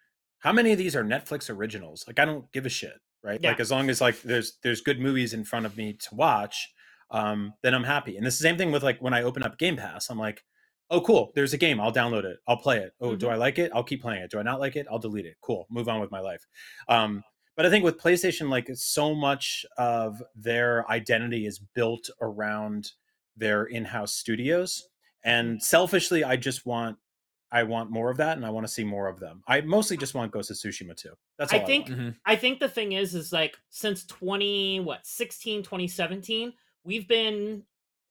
[0.46, 2.06] how many of these are netflix originals?
[2.08, 2.93] Like i don't give a shit
[3.24, 3.43] right?
[3.43, 6.74] Like as long as like there's there's good movies in front of me to watch
[7.12, 8.18] um then i'm happy.
[8.18, 10.43] And it's the same thing with like when i open up game pass i'm like
[10.91, 12.93] oh cool there's a game i'll download it i'll play it.
[13.02, 13.72] Oh do i like it?
[13.76, 14.32] I'll keep playing it.
[14.32, 14.88] Do i not like it?
[14.91, 15.38] I'll delete it.
[15.41, 16.46] Cool move on with my life.
[16.89, 17.24] Um
[17.58, 22.91] but i think with playstation like so much of their identity is built around
[23.38, 24.88] their in-house studios.
[25.26, 26.98] And selfishly i just want
[27.56, 29.97] i want more of that and i want to see more of them i mostly
[29.97, 31.99] just want ghost of tsushima too that's all I I think want.
[32.01, 32.16] Mhm.
[32.26, 36.53] I think the thing is is like since 20 what 16 2017
[36.84, 37.64] we've been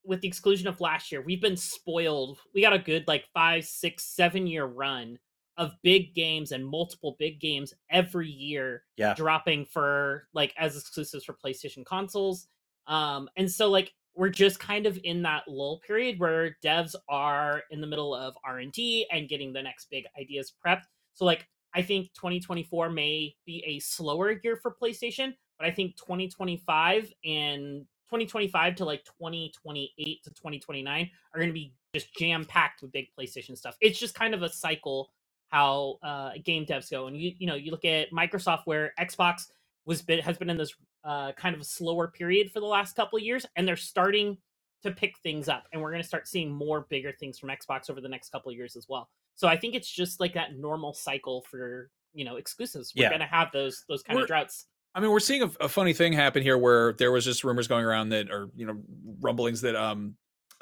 [0.07, 2.39] with the exclusion of last year, we've been spoiled.
[2.55, 5.19] We got a good like five, six, seven year run
[5.57, 9.15] of big games and multiple big games every year Yeah.
[9.15, 12.49] dropping for like as exclusives for PlayStation consoles.
[12.87, 17.63] Um, and so like we're just kind of in that lull period where devs are
[17.71, 20.83] in the middle of R and D and getting the next big ideas prepped.
[21.15, 25.97] So like I think 2024 may be a slower year for PlayStation, but I think
[25.97, 32.83] 2025 and 2025 to like 2028 to 2029 are going to be just jam packed
[32.83, 33.77] with big PlayStation stuff.
[33.81, 35.11] It's just kind of a cycle
[35.49, 39.47] how uh, game devs go, and you you know you look at Microsoft where Xbox
[39.87, 42.97] was been has been in this uh, kind of a slower period for the last
[42.97, 44.39] couple of years, and they're starting
[44.83, 47.89] to pick things up, and we're going to start seeing more bigger things from Xbox
[47.91, 49.09] over the next couple of years as well.
[49.35, 52.93] So I think it's just like that normal cycle for you know exclusives.
[52.97, 53.09] We're Yeah.
[53.11, 54.67] going to have those those kind We're- of droughts.
[54.97, 57.67] I mean, we're seeing a, a funny thing happen here where there was just rumors
[57.67, 58.81] going around that, or you know,
[59.21, 60.15] rumblings that um,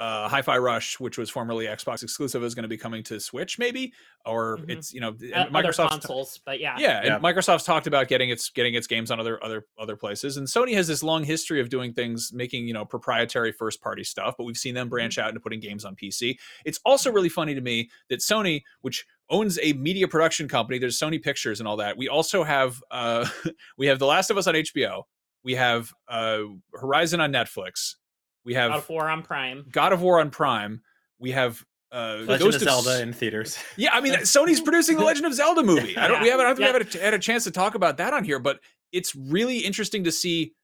[0.02, 3.58] uh, Hi-Fi Rush, which was formerly Xbox exclusive, is going to be coming to Switch,
[3.58, 3.92] maybe,
[4.26, 4.70] or Mhm.
[4.70, 7.14] it's you know, Uh, and other Microsoft's consoles, but yeah, yeah, Yeah.
[7.16, 10.46] and Microsoft's talked about getting its getting its games on other other other places, and
[10.48, 14.34] Sony has this long history of doing things, making you know proprietary first party stuff.
[14.36, 16.36] But we've seen them branch out into putting games on PC.
[16.64, 20.98] It's also really funny to me that Sony, which owns a media production company, there's
[20.98, 21.96] Sony Pictures and all that.
[21.96, 23.28] We also have uh,
[23.78, 25.04] we have The Last of Us on HBO.
[25.44, 26.40] We have uh,
[26.74, 27.96] Horizon on Netflix.
[28.44, 29.64] We have God of War on Prime.
[29.70, 30.82] God of War on Prime.
[31.18, 33.58] We have uh, Legend Ghost of Zelda S- in theaters.
[33.76, 35.96] yeah, I mean, Sony's producing the Legend of Zelda movie.
[35.96, 36.22] I don't.
[36.22, 36.46] We haven't.
[36.46, 36.72] I don't think Yeah.
[36.72, 40.04] we haven't had a chance to talk about that on here, but it's really interesting
[40.04, 40.54] to see.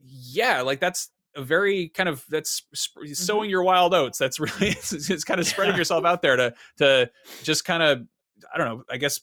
[0.00, 3.12] Yeah, like that's a very kind of that's sp- Mm-hmm.
[3.14, 4.16] sowing your wild oats.
[4.18, 7.10] That's really it's, it's kind of spreading yourself out there to to
[7.42, 8.06] just kind of
[8.54, 8.84] I don't know.
[8.90, 9.20] I guess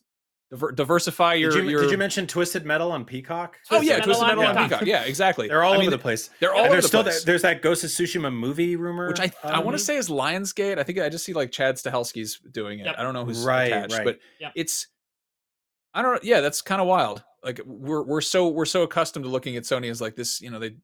[0.52, 1.52] diver- diversify your.
[1.52, 3.58] Did you, your did you mention Twisted Metal on Peacock?
[3.72, 4.80] Oh yeah, Twisted Twisted Metal Metal on on Peacock.
[4.82, 4.88] Peacock.
[5.04, 5.48] Yeah, exactly.
[5.48, 6.30] They're all I over mean, the place.
[6.40, 7.20] They're all And over there's the still place.
[7.20, 10.10] that, there's that Ghost of Tsushima movie rumor, which I I want to say is
[10.10, 10.78] Lionsgate.
[10.80, 12.86] I think I just see like Chad Stahelski's doing it.
[12.86, 12.96] Yep.
[12.98, 14.06] I don't know who's Right, attached, right.
[14.06, 14.52] but Yep.
[14.56, 14.88] it's
[15.94, 16.20] I don't know.
[16.24, 17.24] Yeah, that's kind of wild.
[17.46, 20.42] Like we're we're so we're so accustomed to looking at Sony as like this.
[20.42, 20.76] You know, they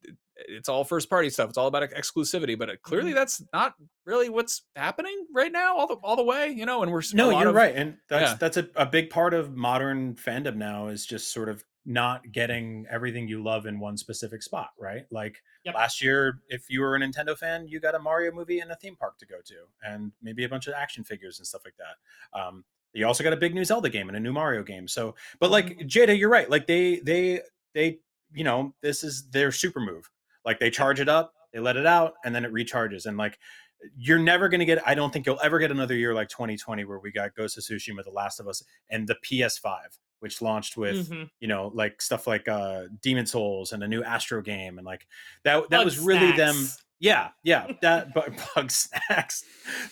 [0.48, 1.50] it's all first party stuff.
[1.50, 2.90] It's all about exclusivity, but it, Mm-hmm.
[2.90, 3.74] clearly that's not
[4.06, 5.76] really what's happening right now.
[5.76, 6.84] All the all the way, you know.
[6.84, 8.38] And we're No, you're of- right, and that's yeah.
[8.40, 12.86] that's a, a big part of modern fandom now is just sort of not getting
[12.92, 15.06] everything you love in one specific spot, right?
[15.10, 15.74] Like Yep.
[15.74, 18.76] last year, if you were a Nintendo fan, you got a Mario movie and a
[18.76, 21.74] theme park to go to, and maybe a bunch of action figures and stuff like
[21.78, 22.40] that.
[22.40, 22.64] Um,
[22.94, 24.88] you also got a big new Zelda game and a new Mario game.
[24.88, 25.88] So, but like Mm-hmm.
[25.88, 26.50] Jada, you're right.
[26.50, 27.42] Like they they
[27.74, 28.00] they
[28.34, 30.10] you know this is their super move.
[30.46, 33.06] Like they charge it up, they let it out, and then it recharges.
[33.06, 33.38] And like
[33.98, 36.86] you're never going to get i don't think you'll ever get another year like 2020
[36.86, 38.62] where we got ghost of tsushima the last of us
[38.92, 39.76] and the ps5
[40.20, 41.32] which launched with Mhm.
[41.40, 45.08] you know like stuff like uh Demon's Souls and a new astro game and like
[45.46, 46.54] that that Bug was really them
[47.00, 48.22] yeah yeah that bu-
[48.56, 49.44] Bugsnax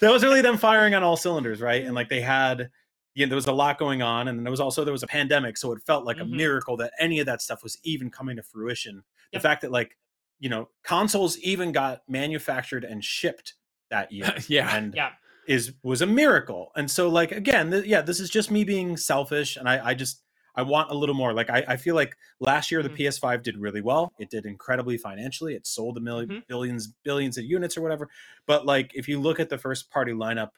[0.02, 2.70] that was really them firing on all cylinders right and like they had
[3.20, 5.58] yeah, there was a lot going on, and there was also there was a pandemic,
[5.58, 6.22] so it felt like Mhm.
[6.22, 9.04] a miracle that any of that stuff was even coming to fruition.
[9.34, 9.42] Yep.
[9.42, 9.98] The fact that like
[10.40, 13.56] you know consoles even got manufactured and shipped
[13.90, 14.76] that year, Yeah.
[14.76, 15.12] and Yeah.
[15.48, 16.72] is was a miracle.
[16.76, 19.94] And so like again, th- yeah, this is just me being selfish, and I I
[19.94, 20.24] just
[20.56, 21.32] I want a little more.
[21.34, 22.98] Like I, I feel like last year the Mhm.
[22.98, 24.14] PS5 did really well.
[24.20, 25.56] It did incredibly financially.
[25.56, 26.48] It sold a 1000000 Mhm.
[26.48, 28.10] billions billions of units or whatever.
[28.46, 30.52] But like if you look at the first party lineup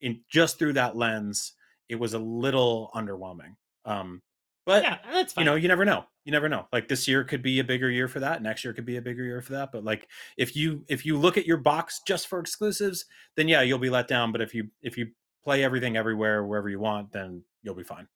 [0.00, 1.52] in just through that lens,
[1.88, 3.54] it was a little underwhelming.
[3.84, 4.22] Um,
[4.64, 5.44] but yeah, that's fine.
[5.44, 6.04] you know, you never know.
[6.24, 6.66] You never know.
[6.72, 8.42] Like this year could be a bigger year for that.
[8.42, 9.72] Next year could be a bigger year for that.
[9.72, 10.06] But like
[10.36, 13.04] if you if you look at your box just for exclusives,
[13.36, 14.30] then yeah, you'll be let down.
[14.30, 15.08] But if you if you
[15.42, 18.06] play everything everywhere wherever you want, then you'll be fine.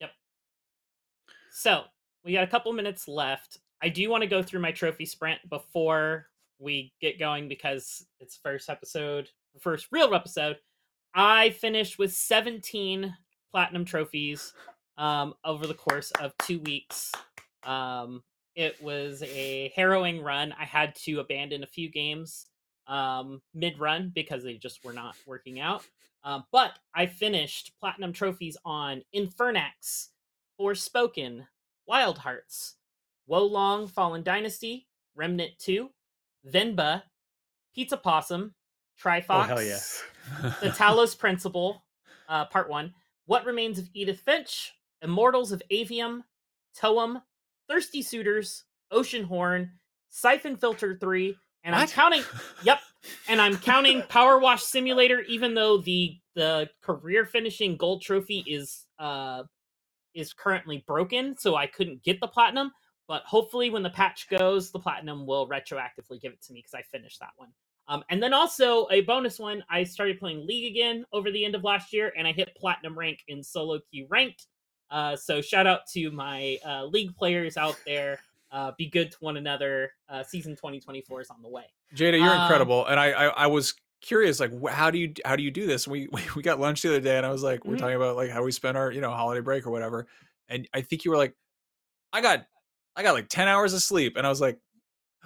[0.00, 0.10] Yep.
[1.50, 1.84] So
[2.24, 3.58] we got a couple minutes left.
[3.82, 6.26] I do want to go through my trophy sprint before
[6.58, 10.58] we get going because it's first episode, first real episode.
[11.16, 13.16] I finished with 17
[13.50, 14.52] platinum trophies
[14.98, 17.10] um, over the course of two weeks.
[17.64, 18.22] Um,
[18.54, 20.54] it was a harrowing run.
[20.60, 22.46] I had to abandon a few games
[22.86, 25.86] um, mid run because they just were not working out.
[26.22, 30.08] Um, but I finished platinum trophies on Infernax,
[30.60, 31.46] Forspoken,
[31.86, 32.74] Wild Hearts,
[33.26, 35.88] Wo Long Fallen Dynasty, Remnant 2,
[36.52, 37.04] Venba,
[37.74, 38.54] Pizza Possum,
[39.02, 39.78] Trifox, Oh hell yeah.
[40.60, 41.84] The Talos Principle,
[42.28, 42.92] uh, Part 1,
[43.26, 44.72] What Remains of Edith Finch,
[45.02, 46.22] Immortals of Aveum,
[46.80, 47.22] Toem,
[47.68, 49.72] Thirsty Suitors, Ocean Horn,
[50.10, 52.22] Syphon Filter 3, and I'm counting
[52.62, 52.80] yep,
[53.28, 59.42] and I'm counting PowerWash Simulator even though the the career finishing gold trophy is uh
[60.14, 62.72] is currently broken, so I couldn't get the platinum,
[63.08, 66.74] but hopefully when the patch goes, the platinum will retroactively give it to me because
[66.74, 67.50] I finished that one.
[67.88, 71.54] Um, and then also a bonus one, I started playing League again over the end
[71.54, 74.46] of last year, and I hit platinum rank in solo queue ranked.
[74.90, 78.22] Uh, so shout out to my uh, League players out there.
[78.50, 79.92] Uh, be good to one another.
[80.08, 81.64] Uh, season 2024 is on the way.
[81.94, 85.36] Jada, you're Um, incredible, and I, I I was curious, like, how do you how
[85.36, 85.86] do you do this?
[85.86, 87.80] And we we, got lunch the other day, and I was like, we're Mhm.
[87.80, 90.06] talking about like how we spend our you know holiday break or whatever,
[90.48, 91.34] and I think you were like,
[92.12, 92.46] I got
[92.96, 94.58] I got like ten hours of sleep, and I was like,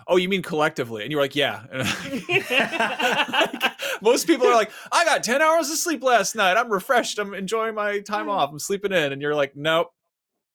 [0.07, 1.03] oh, you mean collectively?
[1.03, 1.65] And you're like, yeah.
[3.53, 6.57] Like, most people are like, I got ten hours of sleep last night.
[6.57, 7.19] I'm refreshed.
[7.19, 8.31] I'm enjoying my time hmm.
[8.31, 8.51] off.
[8.51, 9.89] I'm sleeping in, and you're like, nope.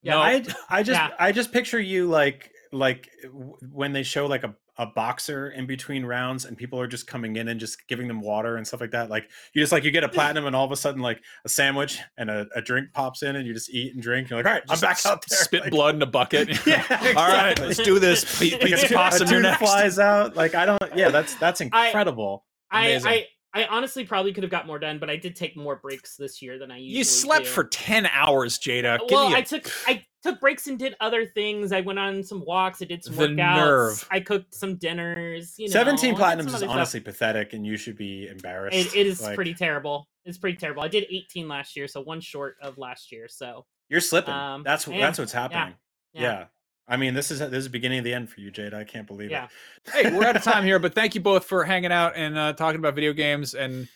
[0.01, 0.55] Yeah, nope.
[0.69, 1.09] I I just Yeah.
[1.19, 5.65] I just picture you like like w- when they show like a a boxer in
[5.65, 8.81] between rounds and people are just coming in and just giving them water and stuff
[8.81, 9.09] like that.
[9.09, 11.49] Like you just like you get a platinum and all of a sudden like a
[11.49, 14.29] sandwich and a, a drink pops in and you just eat and drink.
[14.29, 15.39] You're like, all right, I'm Just back up there.
[15.39, 16.49] Spit Like, blood in a bucket.
[16.67, 16.83] Yeah,
[17.15, 18.39] All right, let's do this.
[18.39, 19.59] Pete, Pete's a possum, you're tooth next.
[19.59, 20.35] flies out.
[20.35, 20.81] Like I don't.
[20.95, 22.45] Yeah, that's that's incredible.
[22.71, 23.11] I, Amazing.
[23.11, 26.17] I I honestly probably could have got more done, but I did take more breaks
[26.17, 27.49] this year than I usually You slept do.
[27.51, 28.99] for ten hours, Jada.
[28.99, 31.71] Give well, me a- I took I took breaks and did other things.
[31.71, 32.81] I went on some walks.
[32.81, 33.35] I did some The workouts.
[33.35, 34.07] nerve.
[34.11, 35.53] I cooked some dinners.
[35.57, 36.69] You know, Seventeen I platinums is other stuff.
[36.69, 38.75] honestly pathetic, and you should be embarrassed.
[38.75, 40.07] It, it is Like, pretty terrible.
[40.25, 40.81] It's pretty terrible.
[40.81, 43.27] I did 18 last year, so one short of last year.
[43.29, 44.33] So You're slipping.
[44.33, 45.75] Um, that's I that's what's happening.
[46.13, 46.21] Yeah.
[46.21, 46.45] Yeah.
[46.87, 48.73] I mean, this is this is the beginning of the end for you, Jade.
[48.73, 49.47] I can't believe yeah.
[49.85, 49.91] it.
[49.91, 52.53] hey, we're out of time here, but thank you both for hanging out and uh,
[52.53, 53.87] talking about video games and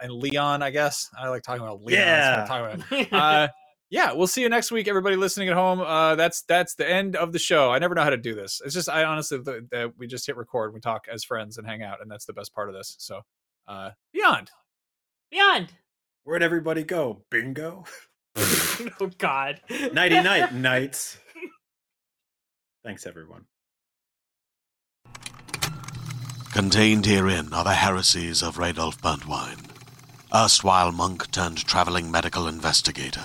[0.00, 0.62] and Leon.
[0.62, 2.00] I guess I like talking about Leon.
[2.00, 3.12] That's what talking about.
[3.12, 3.48] Uh,
[3.90, 5.80] yeah, we'll see you next week, everybody listening at home.
[5.80, 7.72] Uh, that's that's the end of the show.
[7.72, 8.62] I never know how to do this.
[8.64, 11.66] It's just I honestly th- that we just hit record, we talk as friends and
[11.66, 12.94] hang out, and that's the best part of this.
[13.00, 13.22] So,
[13.66, 14.52] uh, beyond.
[15.32, 15.72] Beyond.
[16.22, 17.24] Where'd everybody go?
[17.30, 17.84] Bingo.
[18.36, 19.60] oh God.
[19.92, 21.18] Nighty night, nights.
[22.84, 23.46] Thanks, everyone.
[26.52, 29.68] Contained herein are the heresies of Radolf Burntwine,
[30.32, 33.24] erstwhile monk turned traveling medical investigator.